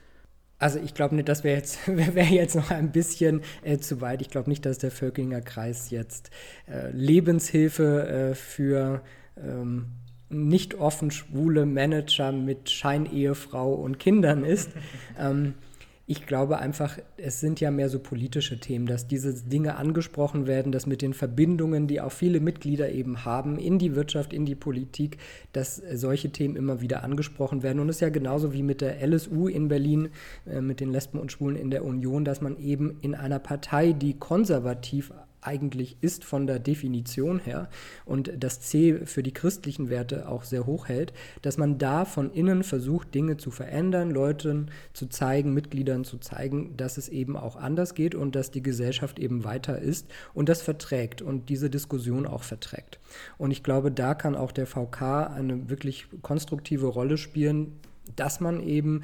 Also 0.59 0.81
ich 0.81 0.95
glaube 0.95 1.15
nicht, 1.15 1.29
das 1.29 1.45
wäre 1.45 1.57
jetzt, 1.57 1.79
wär 1.87 2.25
jetzt 2.25 2.57
noch 2.57 2.71
ein 2.71 2.91
bisschen 2.91 3.43
äh, 3.63 3.79
zu 3.79 4.01
weit. 4.01 4.23
Ich 4.23 4.31
glaube 4.31 4.51
nicht, 4.51 4.67
dass 4.67 4.79
der 4.79 4.91
Völklinger 4.91 5.41
Kreis 5.41 5.91
jetzt 5.91 6.31
äh, 6.71 6.91
Lebenshilfe 6.91 8.31
äh, 8.31 8.35
für 8.35 9.03
ähm, 9.37 9.87
nicht 10.31 10.75
offen 10.75 11.11
schwule 11.11 11.65
Manager 11.65 12.33
mit 12.33 12.71
Scheinehefrau 12.71 13.73
und 13.73 13.99
Kindern 13.99 14.45
ist. 14.45 14.71
ähm, 15.19 15.55
ich 16.11 16.25
glaube 16.25 16.59
einfach, 16.59 16.99
es 17.19 17.39
sind 17.39 17.61
ja 17.61 17.71
mehr 17.71 17.91
so 17.91 17.99
politische 17.99 18.59
Themen, 18.59 18.87
dass 18.87 19.07
diese 19.07 19.35
Dinge 19.35 19.77
angesprochen 19.77 20.47
werden, 20.47 20.73
dass 20.73 20.87
mit 20.87 21.03
den 21.03 21.13
Verbindungen, 21.13 21.87
die 21.87 22.01
auch 22.01 22.13
viele 22.13 22.41
Mitglieder 22.41 22.91
eben 22.91 23.27
haben, 23.27 23.59
in 23.59 23.79
die 23.79 23.95
Wirtschaft, 23.95 24.33
in 24.33 24.47
die 24.47 24.55
Politik, 24.55 25.19
dass 25.53 25.77
solche 25.77 26.31
Themen 26.31 26.57
immer 26.57 26.81
wieder 26.81 27.05
angesprochen 27.05 27.63
werden. 27.63 27.79
Und 27.79 27.91
es 27.91 27.97
ist 27.97 28.01
ja 28.01 28.09
genauso 28.09 28.55
wie 28.55 28.63
mit 28.63 28.81
der 28.81 29.07
LSU 29.07 29.49
in 29.49 29.69
Berlin, 29.69 30.09
äh, 30.47 30.63
mit 30.63 30.81
den 30.81 30.93
Lesben 30.93 31.19
und 31.19 31.31
Schwulen 31.31 31.57
in 31.57 31.71
der 31.71 31.85
Union, 31.85 32.25
dass 32.25 32.41
man 32.41 32.57
eben 32.59 32.97
in 33.03 33.15
einer 33.15 33.39
Partei, 33.39 33.93
die 33.93 34.15
konservativ 34.15 35.13
eigentlich 35.49 35.97
ist 36.03 36.25
von 36.27 36.47
der 36.47 36.59
Definition 36.59 37.39
her 37.39 37.71
und 38.05 38.31
das 38.37 38.61
C 38.61 39.07
für 39.07 39.23
die 39.23 39.33
christlichen 39.33 39.89
Werte 39.89 40.29
auch 40.29 40.45
sehr 40.45 40.67
hoch 40.67 40.89
hält, 40.89 41.15
dass 41.41 41.57
man 41.57 41.79
da 41.79 42.05
von 42.05 42.31
innen 42.31 42.63
versucht, 42.63 43.15
Dinge 43.15 43.39
zu 43.39 43.51
verändern, 43.51 44.11
Leuten 44.11 44.71
zu 44.93 45.07
zeigen, 45.07 45.55
Mitgliedern 45.55 46.05
zu 46.05 46.19
zeigen, 46.19 46.77
dass 46.77 46.99
es 46.99 47.09
eben 47.09 47.35
auch 47.35 47.57
anders 47.57 47.95
geht 47.95 48.15
und 48.15 48.37
dass 48.37 48.51
die 48.51 48.63
Gesellschaft 48.63 49.19
eben 49.19 49.43
weiter 49.45 49.79
ist 49.79 50.07
und 50.35 50.51
das 50.51 50.61
verträgt 50.61 51.23
und 51.23 51.49
diese 51.49 51.71
Diskussion 51.71 52.27
auch 52.27 52.43
verträgt. 52.43 53.01
Und 53.39 53.51
ich 53.51 53.63
glaube, 53.63 53.91
da 53.91 54.15
kann 54.15 54.37
auch 54.37 54.53
der 54.53 54.67
VK 54.67 55.03
eine 55.35 55.71
wirklich 55.71 56.09
konstruktive 56.21 56.89
Rolle 56.89 57.17
spielen, 57.17 57.81
dass 58.17 58.41
man 58.41 58.61
eben 58.61 59.03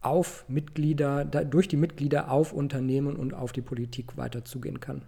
auf 0.00 0.46
Mitglieder, 0.48 1.26
durch 1.26 1.68
die 1.68 1.76
Mitglieder 1.76 2.30
auf 2.30 2.54
Unternehmen 2.54 3.16
und 3.16 3.34
auf 3.34 3.52
die 3.52 3.60
Politik 3.60 4.16
weiter 4.16 4.44
zugehen 4.44 4.80
kann. 4.80 5.02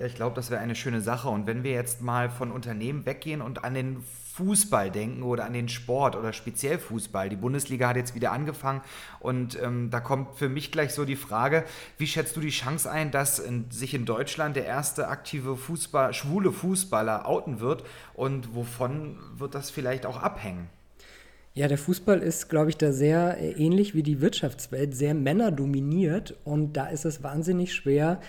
Ja, 0.00 0.06
ich 0.06 0.14
glaube, 0.14 0.34
das 0.34 0.50
wäre 0.50 0.62
eine 0.62 0.74
schöne 0.74 1.02
Sache. 1.02 1.28
Und 1.28 1.46
wenn 1.46 1.62
wir 1.62 1.72
jetzt 1.72 2.00
mal 2.00 2.30
von 2.30 2.52
Unternehmen 2.52 3.04
weggehen 3.04 3.42
und 3.42 3.64
an 3.64 3.74
den 3.74 4.02
Fußball 4.32 4.90
denken 4.90 5.22
oder 5.22 5.44
an 5.44 5.52
den 5.52 5.68
Sport 5.68 6.16
oder 6.16 6.32
speziell 6.32 6.78
Fußball. 6.78 7.28
Die 7.28 7.36
Bundesliga 7.36 7.88
hat 7.88 7.96
jetzt 7.96 8.14
wieder 8.14 8.32
angefangen 8.32 8.80
und 9.18 9.60
ähm, 9.62 9.90
da 9.90 10.00
kommt 10.00 10.36
für 10.36 10.48
mich 10.48 10.72
gleich 10.72 10.94
so 10.94 11.04
die 11.04 11.16
Frage, 11.16 11.64
wie 11.98 12.06
schätzt 12.06 12.34
du 12.36 12.40
die 12.40 12.48
Chance 12.48 12.90
ein, 12.90 13.10
dass 13.10 13.38
in, 13.38 13.70
sich 13.70 13.92
in 13.92 14.06
Deutschland 14.06 14.56
der 14.56 14.64
erste 14.64 15.08
aktive 15.08 15.56
Fußball, 15.56 16.14
schwule 16.14 16.52
Fußballer 16.52 17.28
outen 17.28 17.60
wird 17.60 17.84
und 18.14 18.54
wovon 18.54 19.18
wird 19.36 19.54
das 19.54 19.70
vielleicht 19.70 20.06
auch 20.06 20.22
abhängen? 20.22 20.70
Ja, 21.52 21.68
der 21.68 21.78
Fußball 21.78 22.20
ist, 22.20 22.48
glaube 22.48 22.70
ich, 22.70 22.78
da 22.78 22.92
sehr 22.92 23.36
äh, 23.38 23.50
ähnlich 23.50 23.94
wie 23.94 24.04
die 24.04 24.22
Wirtschaftswelt, 24.22 24.94
sehr 24.94 25.12
männerdominiert 25.12 26.38
und 26.44 26.74
da 26.74 26.86
ist 26.86 27.04
es 27.04 27.22
wahnsinnig 27.22 27.74
schwer, 27.74 28.20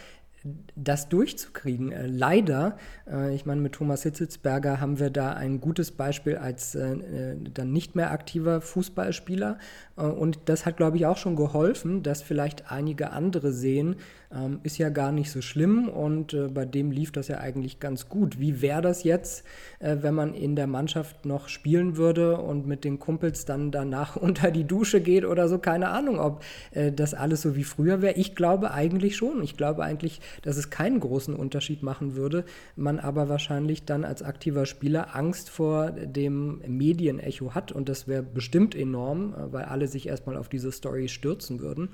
das 0.75 1.09
durchzukriegen. 1.09 1.91
Äh, 1.91 2.07
leider, 2.07 2.77
äh, 3.07 3.33
ich 3.35 3.45
meine, 3.45 3.61
mit 3.61 3.73
Thomas 3.73 4.03
Hitzelsberger 4.03 4.79
haben 4.79 4.99
wir 4.99 5.09
da 5.09 5.33
ein 5.33 5.61
gutes 5.61 5.91
Beispiel 5.91 6.37
als 6.37 6.75
äh, 6.75 6.93
äh 6.93 7.37
dann 7.53 7.71
nicht 7.71 7.95
mehr 7.95 8.11
aktiver 8.11 8.61
Fußballspieler. 8.61 9.57
Äh, 9.97 10.01
und 10.01 10.39
das 10.45 10.65
hat, 10.65 10.77
glaube 10.77 10.97
ich, 10.97 11.05
auch 11.05 11.17
schon 11.17 11.35
geholfen, 11.35 12.03
dass 12.03 12.21
vielleicht 12.21 12.71
einige 12.71 13.11
andere 13.11 13.51
sehen, 13.51 13.95
ähm, 14.33 14.59
ist 14.63 14.77
ja 14.77 14.89
gar 14.89 15.11
nicht 15.11 15.31
so 15.31 15.41
schlimm 15.41 15.89
und 15.89 16.33
äh, 16.33 16.47
bei 16.47 16.65
dem 16.65 16.91
lief 16.91 17.11
das 17.11 17.27
ja 17.27 17.39
eigentlich 17.39 17.79
ganz 17.79 18.09
gut. 18.09 18.39
Wie 18.39 18.61
wäre 18.61 18.81
das 18.81 19.03
jetzt, 19.03 19.43
äh, 19.79 19.97
wenn 20.01 20.13
man 20.13 20.33
in 20.33 20.55
der 20.55 20.67
Mannschaft 20.67 21.25
noch 21.25 21.49
spielen 21.49 21.97
würde 21.97 22.37
und 22.37 22.65
mit 22.65 22.83
den 22.83 22.99
Kumpels 22.99 23.45
dann 23.45 23.71
danach 23.71 24.15
unter 24.21 24.51
die 24.51 24.63
Dusche 24.63 25.01
geht 25.01 25.25
oder 25.25 25.47
so? 25.47 25.57
Keine 25.59 25.89
Ahnung, 25.89 26.19
ob 26.19 26.43
äh, 26.71 26.91
das 26.91 27.13
alles 27.13 27.41
so 27.41 27.55
wie 27.55 27.63
früher 27.63 28.01
wäre. 28.01 28.15
Ich 28.15 28.35
glaube 28.35 28.71
eigentlich 28.71 29.15
schon. 29.15 29.43
Ich 29.43 29.57
glaube 29.57 29.83
eigentlich, 29.83 30.21
dass 30.41 30.57
es 30.57 30.69
keinen 30.69 30.99
großen 30.99 31.35
Unterschied 31.35 31.83
machen 31.83 32.15
würde, 32.15 32.45
man 32.75 32.99
aber 32.99 33.29
wahrscheinlich 33.29 33.85
dann 33.85 34.05
als 34.05 34.23
aktiver 34.23 34.65
Spieler 34.65 35.15
Angst 35.15 35.49
vor 35.49 35.91
dem 35.91 36.61
Medienecho 36.67 37.53
hat 37.53 37.71
und 37.71 37.89
das 37.89 38.07
wäre 38.07 38.23
bestimmt 38.23 38.75
enorm, 38.75 39.33
äh, 39.33 39.51
weil 39.51 39.65
alle 39.65 39.87
sich 39.87 40.07
erstmal 40.07 40.37
auf 40.37 40.49
diese 40.49 40.71
Story 40.71 41.09
stürzen 41.09 41.59
würden. 41.59 41.89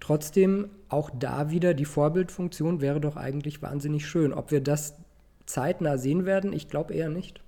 Trotzdem 0.00 0.70
auch 0.88 1.10
da 1.10 1.50
wieder 1.50 1.74
die 1.74 1.84
Vorbildfunktion 1.84 2.80
wäre 2.80 3.00
doch 3.00 3.16
eigentlich 3.16 3.62
wahnsinnig 3.62 4.06
schön. 4.06 4.32
Ob 4.32 4.50
wir 4.50 4.60
das 4.60 4.94
zeitnah 5.46 5.98
sehen 5.98 6.26
werden, 6.26 6.52
ich 6.52 6.68
glaube 6.68 6.94
eher 6.94 7.10
nicht. 7.10 7.40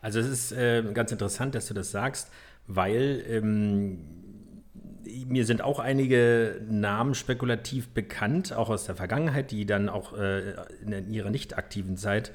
Also 0.00 0.18
es 0.18 0.28
ist 0.28 0.52
äh, 0.52 0.82
ganz 0.92 1.12
interessant, 1.12 1.54
dass 1.54 1.68
du 1.68 1.74
das 1.74 1.92
sagst, 1.92 2.30
weil 2.66 3.24
ähm, 3.28 3.98
mir 5.26 5.46
sind 5.46 5.62
auch 5.62 5.78
einige 5.78 6.60
Namen 6.68 7.14
spekulativ 7.14 7.90
bekannt, 7.90 8.52
auch 8.52 8.68
aus 8.68 8.86
der 8.86 8.96
Vergangenheit, 8.96 9.50
die 9.50 9.66
dann 9.66 9.88
auch 9.88 10.18
äh, 10.18 10.54
in 10.84 11.12
ihrer 11.12 11.30
nicht 11.30 11.56
aktiven 11.56 11.96
Zeit 11.96 12.32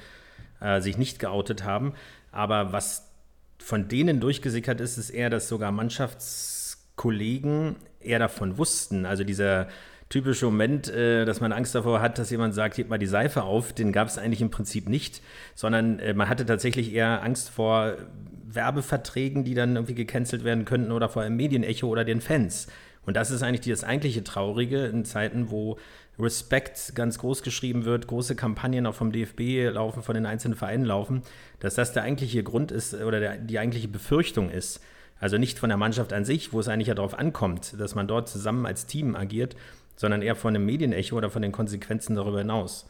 äh, 0.61 0.81
sich 0.81 0.97
nicht 0.97 1.19
geoutet 1.19 1.63
haben. 1.63 1.93
Aber 2.31 2.71
was 2.71 3.11
von 3.59 3.87
denen 3.87 4.19
durchgesickert 4.19 4.81
ist, 4.81 4.97
ist 4.97 5.09
eher, 5.09 5.29
dass 5.29 5.47
sogar 5.47 5.71
Mannschaftskollegen 5.71 7.77
eher 7.99 8.19
davon 8.19 8.57
wussten. 8.57 9.05
Also 9.05 9.23
dieser 9.23 9.67
typische 10.09 10.45
Moment, 10.45 10.87
äh, 10.89 11.25
dass 11.25 11.41
man 11.41 11.51
Angst 11.51 11.75
davor 11.75 12.01
hat, 12.01 12.17
dass 12.17 12.29
jemand 12.29 12.53
sagt, 12.53 12.77
hebt 12.77 12.89
mal 12.89 12.97
die 12.97 13.07
Seife 13.07 13.43
auf, 13.43 13.73
den 13.73 13.91
gab 13.91 14.07
es 14.07 14.17
eigentlich 14.17 14.41
im 14.41 14.51
Prinzip 14.51 14.87
nicht, 14.87 15.21
sondern 15.55 15.99
äh, 15.99 16.13
man 16.13 16.29
hatte 16.29 16.45
tatsächlich 16.45 16.93
eher 16.93 17.23
Angst 17.23 17.49
vor 17.49 17.97
Werbeverträgen, 18.49 19.43
die 19.43 19.53
dann 19.53 19.75
irgendwie 19.75 19.95
gecancelt 19.95 20.43
werden 20.43 20.65
könnten 20.65 20.91
oder 20.91 21.09
vor 21.09 21.23
einem 21.23 21.35
Medienecho 21.35 21.87
oder 21.87 22.05
den 22.05 22.21
Fans. 22.21 22.67
Und 23.05 23.15
das 23.15 23.31
ist 23.31 23.43
eigentlich 23.43 23.71
das 23.71 23.83
eigentliche 23.83 24.23
Traurige 24.23 24.85
in 24.85 25.05
Zeiten, 25.05 25.49
wo 25.49 25.77
Respekt 26.19 26.93
ganz 26.95 27.19
groß 27.19 27.43
geschrieben 27.43 27.85
wird, 27.85 28.07
große 28.07 28.35
Kampagnen 28.35 28.85
auch 28.85 28.95
vom 28.95 29.11
DFB 29.11 29.71
laufen, 29.73 30.01
von 30.01 30.15
den 30.15 30.25
einzelnen 30.25 30.57
Vereinen 30.57 30.85
laufen, 30.85 31.21
dass 31.59 31.75
das 31.75 31.93
der 31.93 32.03
eigentliche 32.03 32.43
Grund 32.43 32.71
ist 32.71 32.93
oder 32.93 33.19
der, 33.19 33.37
die 33.37 33.59
eigentliche 33.59 33.87
Befürchtung 33.87 34.49
ist. 34.49 34.81
Also 35.19 35.37
nicht 35.37 35.59
von 35.59 35.69
der 35.69 35.77
Mannschaft 35.77 36.13
an 36.13 36.25
sich, 36.25 36.53
wo 36.53 36.59
es 36.59 36.67
eigentlich 36.67 36.87
ja 36.87 36.95
darauf 36.95 37.17
ankommt, 37.17 37.75
dass 37.79 37.95
man 37.95 38.07
dort 38.07 38.29
zusammen 38.29 38.65
als 38.65 38.85
Team 38.85 39.15
agiert, 39.15 39.55
sondern 39.95 40.21
eher 40.21 40.35
von 40.35 40.53
dem 40.53 40.65
Medienecho 40.65 41.15
oder 41.17 41.29
von 41.29 41.41
den 41.41 41.51
Konsequenzen 41.51 42.15
darüber 42.15 42.39
hinaus. 42.39 42.85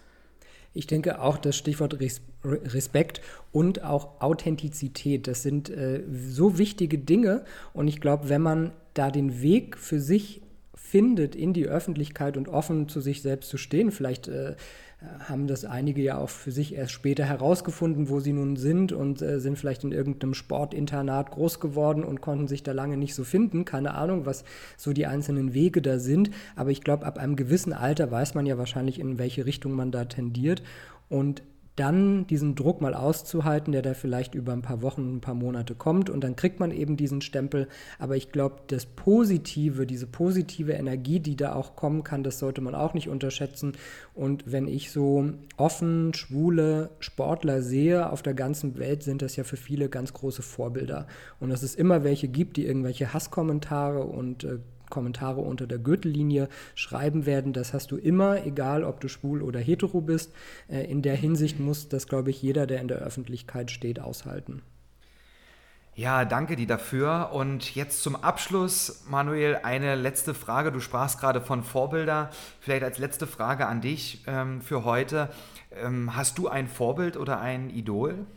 Ich 0.74 0.86
denke 0.86 1.22
auch 1.22 1.38
das 1.38 1.56
Stichwort 1.56 1.98
Respekt 2.44 3.22
und 3.52 3.84
auch 3.84 4.22
Authentizität, 4.22 5.28
das 5.28 5.42
sind 5.42 5.70
äh, 5.70 6.04
so 6.30 6.58
wichtige 6.60 7.00
Dinge 7.00 7.46
und 7.74 7.88
ich 7.88 8.00
glaube, 8.00 8.30
wenn 8.30 8.42
man 8.42 8.74
da 8.94 9.10
den 9.10 9.42
Weg 9.42 9.78
für 9.78 10.00
sich 10.00 10.42
findet, 10.88 11.36
in 11.36 11.54
die 11.54 11.68
Öffentlichkeit 11.68 12.38
und 12.38 12.48
offen 12.48 12.88
zu 12.88 13.02
sich 13.02 13.22
selbst 13.22 13.50
zu 13.50 13.58
stehen. 13.58 13.92
Vielleicht 13.92 14.28
äh, 14.28 14.56
haben 15.20 15.48
das 15.48 15.64
einige 15.66 16.02
ja 16.02 16.18
auch 16.18 16.30
für 16.30 16.52
sich 16.52 16.74
erst 16.74 16.94
später 16.94 17.26
herausgefunden, 17.26 18.10
wo 18.10 18.20
sie 18.20 18.34
nun 18.34 18.56
sind 18.56 18.94
und 18.94 19.22
äh, 19.22 19.40
sind 19.40 19.58
vielleicht 19.58 19.84
in 19.84 19.92
irgendeinem 19.92 20.34
Sportinternat 20.34 21.32
groß 21.32 21.60
geworden 21.60 22.04
und 22.04 22.22
konnten 22.22 22.48
sich 22.48 22.64
da 22.64 22.72
lange 22.72 22.98
nicht 22.98 23.14
so 23.14 23.24
finden. 23.24 23.66
Keine 23.66 23.94
Ahnung, 23.94 24.26
was 24.26 24.44
so 24.76 24.94
die 24.94 25.06
einzelnen 25.06 25.54
Wege 25.54 25.82
da 25.82 26.00
sind. 26.00 26.32
Aber 26.56 26.72
ich 26.72 26.82
glaube, 26.82 27.06
ab 27.06 27.18
einem 27.20 27.36
gewissen 27.36 27.74
Alter 27.74 28.10
weiß 28.10 28.34
man 28.34 28.46
ja 28.46 28.58
wahrscheinlich, 28.58 29.00
in 29.00 29.20
welche 29.20 29.46
Richtung 29.46 29.74
man 29.74 29.92
da 29.92 30.06
tendiert. 30.06 30.64
Und 31.10 31.44
dann 31.78 32.26
diesen 32.28 32.56
Druck 32.56 32.82
mal 32.82 32.96
auszuhalten, 32.96 33.72
der 33.72 33.84
da 33.84 33.94
vielleicht 33.94 34.36
über 34.36 34.52
ein 34.52 34.64
paar 34.64 34.82
Wochen, 34.82 35.16
ein 35.16 35.22
paar 35.22 35.36
Monate 35.36 35.76
kommt 35.76 36.10
und 36.10 36.24
dann 36.24 36.36
kriegt 36.36 36.60
man 36.60 36.72
eben 36.72 36.98
diesen 36.98 37.22
Stempel. 37.22 37.68
Aber 38.00 38.18
ich 38.18 38.32
glaube, 38.32 38.58
das 38.68 38.88
Positive, 38.88 39.86
diese 39.86 40.08
positive 40.08 40.74
Energie, 40.74 41.20
die 41.20 41.36
da 41.36 41.54
auch 41.54 41.76
kommen 41.76 42.04
kann, 42.04 42.24
das 42.24 42.40
sollte 42.40 42.62
man 42.62 42.74
auch 42.74 42.96
nicht 42.96 43.10
unterschätzen. 43.10 43.74
Und 44.16 44.52
wenn 44.52 44.68
ich 44.68 44.92
so 44.92 45.30
offen, 45.56 46.16
schwule 46.16 46.90
Sportler 47.00 47.62
sehe 47.62 48.12
auf 48.12 48.24
der 48.24 48.34
ganzen 48.34 48.80
Welt, 48.80 49.04
sind 49.04 49.22
das 49.22 49.36
ja 49.36 49.44
für 49.44 49.58
viele 49.58 49.88
ganz 49.88 50.14
große 50.14 50.42
Vorbilder. 50.42 51.06
Und 51.40 51.52
dass 51.52 51.62
es 51.62 51.76
immer 51.76 52.04
welche 52.04 52.28
gibt, 52.28 52.58
die 52.58 52.66
irgendwelche 52.66 53.14
Hasskommentare 53.14 54.04
und 54.04 54.44
äh, 54.44 54.58
Kommentare 54.90 55.42
unter 55.42 55.68
der 55.68 55.80
Gürtellinie 55.80 56.50
schreiben 56.76 57.26
werden. 57.26 57.54
Das 57.54 57.74
hast 57.74 57.92
du 57.92 57.98
immer, 57.98 58.46
egal 58.46 58.84
ob 58.84 59.00
du 59.02 59.08
schwul 59.08 59.42
oder 59.42 59.60
hetero 59.60 60.02
bist. 60.02 60.34
Äh, 60.68 60.90
in 60.90 61.02
der 61.02 61.16
Hinsicht 61.16 61.60
muss 61.60 61.90
das, 61.90 62.08
glaube 62.08 62.30
ich, 62.30 62.42
jeder, 62.42 62.68
der 62.68 62.82
in 62.82 62.88
der 62.88 62.98
Öffentlichkeit 62.98 63.72
steht, 63.72 64.00
aushalten. 64.00 64.62
Ja, 65.98 66.26
danke 66.26 66.56
dir 66.56 66.68
dafür. 66.68 67.32
Und 67.34 67.74
jetzt 67.74 68.04
zum 68.04 68.16
Abschluss, 68.16 69.06
Manuel, 69.10 69.62
eine 69.64 69.96
letzte 69.96 70.36
Frage. 70.36 70.72
Du 70.72 70.80
sprachst 70.80 71.20
gerade 71.20 71.42
von 71.42 71.64
Vorbilder. 71.64 72.30
Vielleicht 72.60 72.84
als 72.84 73.00
letzte 73.00 73.26
Frage 73.26 73.66
an 73.66 73.82
dich 73.82 74.24
ähm, 74.28 74.62
für 74.62 74.86
heute. 74.86 75.30
Ähm, 75.72 76.16
hast 76.16 76.38
du 76.38 76.50
ein 76.50 76.68
Vorbild 76.68 77.18
oder 77.18 77.40
ein 77.42 77.72
Idol? 77.72 78.28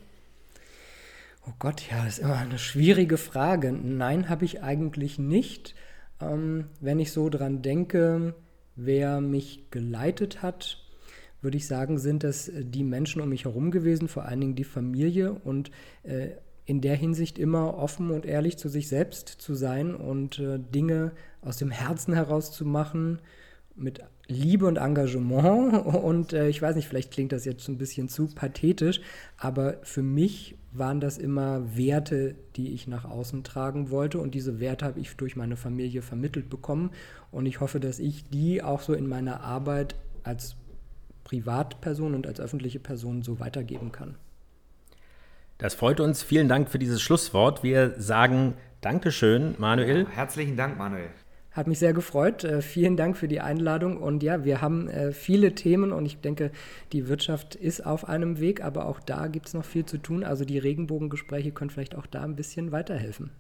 Oh 1.47 1.53
Gott, 1.59 1.83
ja, 1.91 2.03
das 2.03 2.15
ist 2.15 2.19
immer 2.21 2.39
eine 2.39 2.59
schwierige 2.59 3.19
Frage. 3.19 3.73
Nein, 3.73 4.31
habe 4.31 4.47
ich 4.47 4.63
eigentlich 4.63 5.19
nicht. 5.19 5.75
Ähm, 6.21 6.67
wenn 6.81 6.99
ich 6.99 7.13
so 7.13 7.29
dran 7.29 7.63
denke, 7.63 8.35
wer 8.77 9.21
mich 9.21 9.71
geleitet 9.71 10.43
hat, 10.43 10.79
würde 11.43 11.57
ich 11.57 11.67
sagen, 11.67 11.99
sind 11.99 12.25
das 12.25 12.49
äh, 12.49 12.65
die 12.65 12.85
Menschen 12.85 13.21
um 13.23 13.29
mich 13.29 13.45
herum 13.45 13.71
gewesen, 13.71 14.09
vor 14.09 14.25
allen 14.25 14.41
Dingen 14.41 14.57
die 14.57 14.65
Familie 14.65 15.33
und 15.33 15.71
äh, 16.03 16.31
in 16.67 16.81
der 16.81 16.95
Hinsicht 16.95 17.39
immer 17.39 17.77
offen 17.79 18.11
und 18.11 18.27
ehrlich 18.27 18.57
zu 18.57 18.69
sich 18.69 18.89
selbst 18.89 19.29
zu 19.29 19.55
sein 19.55 19.95
und 19.95 20.39
äh, 20.39 20.59
Dinge 20.59 21.13
aus 21.43 21.57
dem 21.57 21.71
Herzen 21.71 22.15
heraus 22.15 22.53
zu 22.53 22.65
machen, 22.65 23.19
mit 23.77 24.01
Liebe 24.27 24.67
und 24.67 24.77
Engagement. 24.77 25.87
Und 25.87 26.33
äh, 26.33 26.49
ich 26.49 26.61
weiß 26.61 26.77
nicht, 26.77 26.89
vielleicht 26.89 27.11
klingt 27.11 27.33
das 27.33 27.45
jetzt 27.45 27.69
ein 27.69 27.79
bisschen 27.79 28.09
zu 28.09 28.29
pathetisch, 28.29 29.01
aber 29.37 29.79
für 29.83 30.03
mich 30.03 30.57
waren 30.73 31.01
das 31.01 31.19
immer 31.19 31.77
Werte, 31.77 32.37
die 32.57 32.73
ich 32.73 32.87
nach 32.87 33.05
außen 33.05 33.43
tragen 33.43 33.91
wollte. 33.91 34.21
Und 34.21 34.35
diese 34.35 34.61
Werte 34.61 34.85
habe 34.85 35.01
ich 35.01 35.17
durch 35.17 35.35
meine 35.35 35.57
Familie 35.57 36.03
vermittelt 36.03 36.49
bekommen. 36.49 36.91
Und 37.33 37.47
ich 37.47 37.61
hoffe, 37.61 37.81
dass 37.81 37.99
ich 37.99 38.29
die 38.29 38.63
auch 38.63 38.81
so 38.81 38.95
in 38.95 39.09
meiner 39.09 39.41
Arbeit 39.41 39.97
als 40.23 40.57
Privatperson 41.25 42.15
und 42.15 42.27
als 42.27 42.41
öffentliche 42.41 42.79
Person 42.79 43.23
so 43.23 43.41
weitergeben 43.41 43.93
kann. 43.93 44.17
Das 45.59 45.75
freut 45.75 46.01
uns. 46.01 46.23
Vielen 46.23 46.49
Dank 46.49 46.71
für 46.71 46.79
dieses 46.79 47.03
Schlusswort. 47.03 47.63
Wir 47.63 47.95
sagen 47.99 48.55
Dankeschön, 48.81 49.55
Manuel. 49.59 50.05
Ja, 50.05 50.11
herzlichen 50.11 50.57
Dank, 50.57 50.79
Manuel. 50.79 51.11
Hat 51.53 51.67
mich 51.67 51.81
sehr 51.81 51.93
gefreut. 51.93 52.45
Äh, 52.45 52.63
vielen 52.63 52.97
Dank 52.97 53.17
für 53.17 53.27
die 53.27 53.41
Einladung. 53.41 53.97
Und 53.97 54.23
ja, 54.23 54.45
wir 54.45 54.61
haben 54.61 54.89
äh, 54.89 55.13
viele 55.13 55.55
Themen 55.55 55.93
und 55.93 56.07
ich 56.07 56.21
denke, 56.21 56.53
die 56.93 57.09
Wirtschaft 57.09 57.57
ist 57.57 57.85
auf 57.85 58.09
einem 58.09 58.39
Weg, 58.39 58.63
aber 58.63 58.87
auch 58.87 59.01
da 59.01 59.27
gibt 59.27 59.49
es 59.49 59.55
noch 59.55 59.65
viel 59.65 59.85
zu 59.85 59.99
tun. 59.99 60.23
Also 60.23 60.45
die 60.45 60.59
Regenbogengespräche 60.59 61.51
können 61.51 61.71
vielleicht 61.71 61.97
auch 61.97 62.07
da 62.07 62.23
ein 62.23 62.37
bisschen 62.37 62.71
weiterhelfen. 62.71 63.31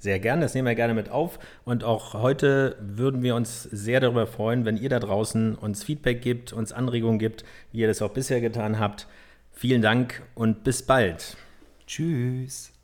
Sehr 0.00 0.20
gerne, 0.20 0.42
das 0.42 0.54
nehmen 0.54 0.68
wir 0.68 0.76
gerne 0.76 0.94
mit 0.94 1.10
auf. 1.10 1.40
Und 1.64 1.82
auch 1.82 2.14
heute 2.14 2.76
würden 2.80 3.22
wir 3.22 3.34
uns 3.34 3.64
sehr 3.64 3.98
darüber 3.98 4.28
freuen, 4.28 4.64
wenn 4.64 4.76
ihr 4.76 4.88
da 4.88 5.00
draußen 5.00 5.56
uns 5.56 5.82
Feedback 5.82 6.22
gibt, 6.22 6.52
uns 6.52 6.72
Anregungen 6.72 7.18
gibt, 7.18 7.44
wie 7.72 7.80
ihr 7.80 7.88
das 7.88 8.00
auch 8.00 8.12
bisher 8.12 8.40
getan 8.40 8.78
habt. 8.78 9.08
Vielen 9.50 9.82
Dank 9.82 10.22
und 10.36 10.62
bis 10.62 10.82
bald. 10.82 11.36
Tschüss. 11.84 12.77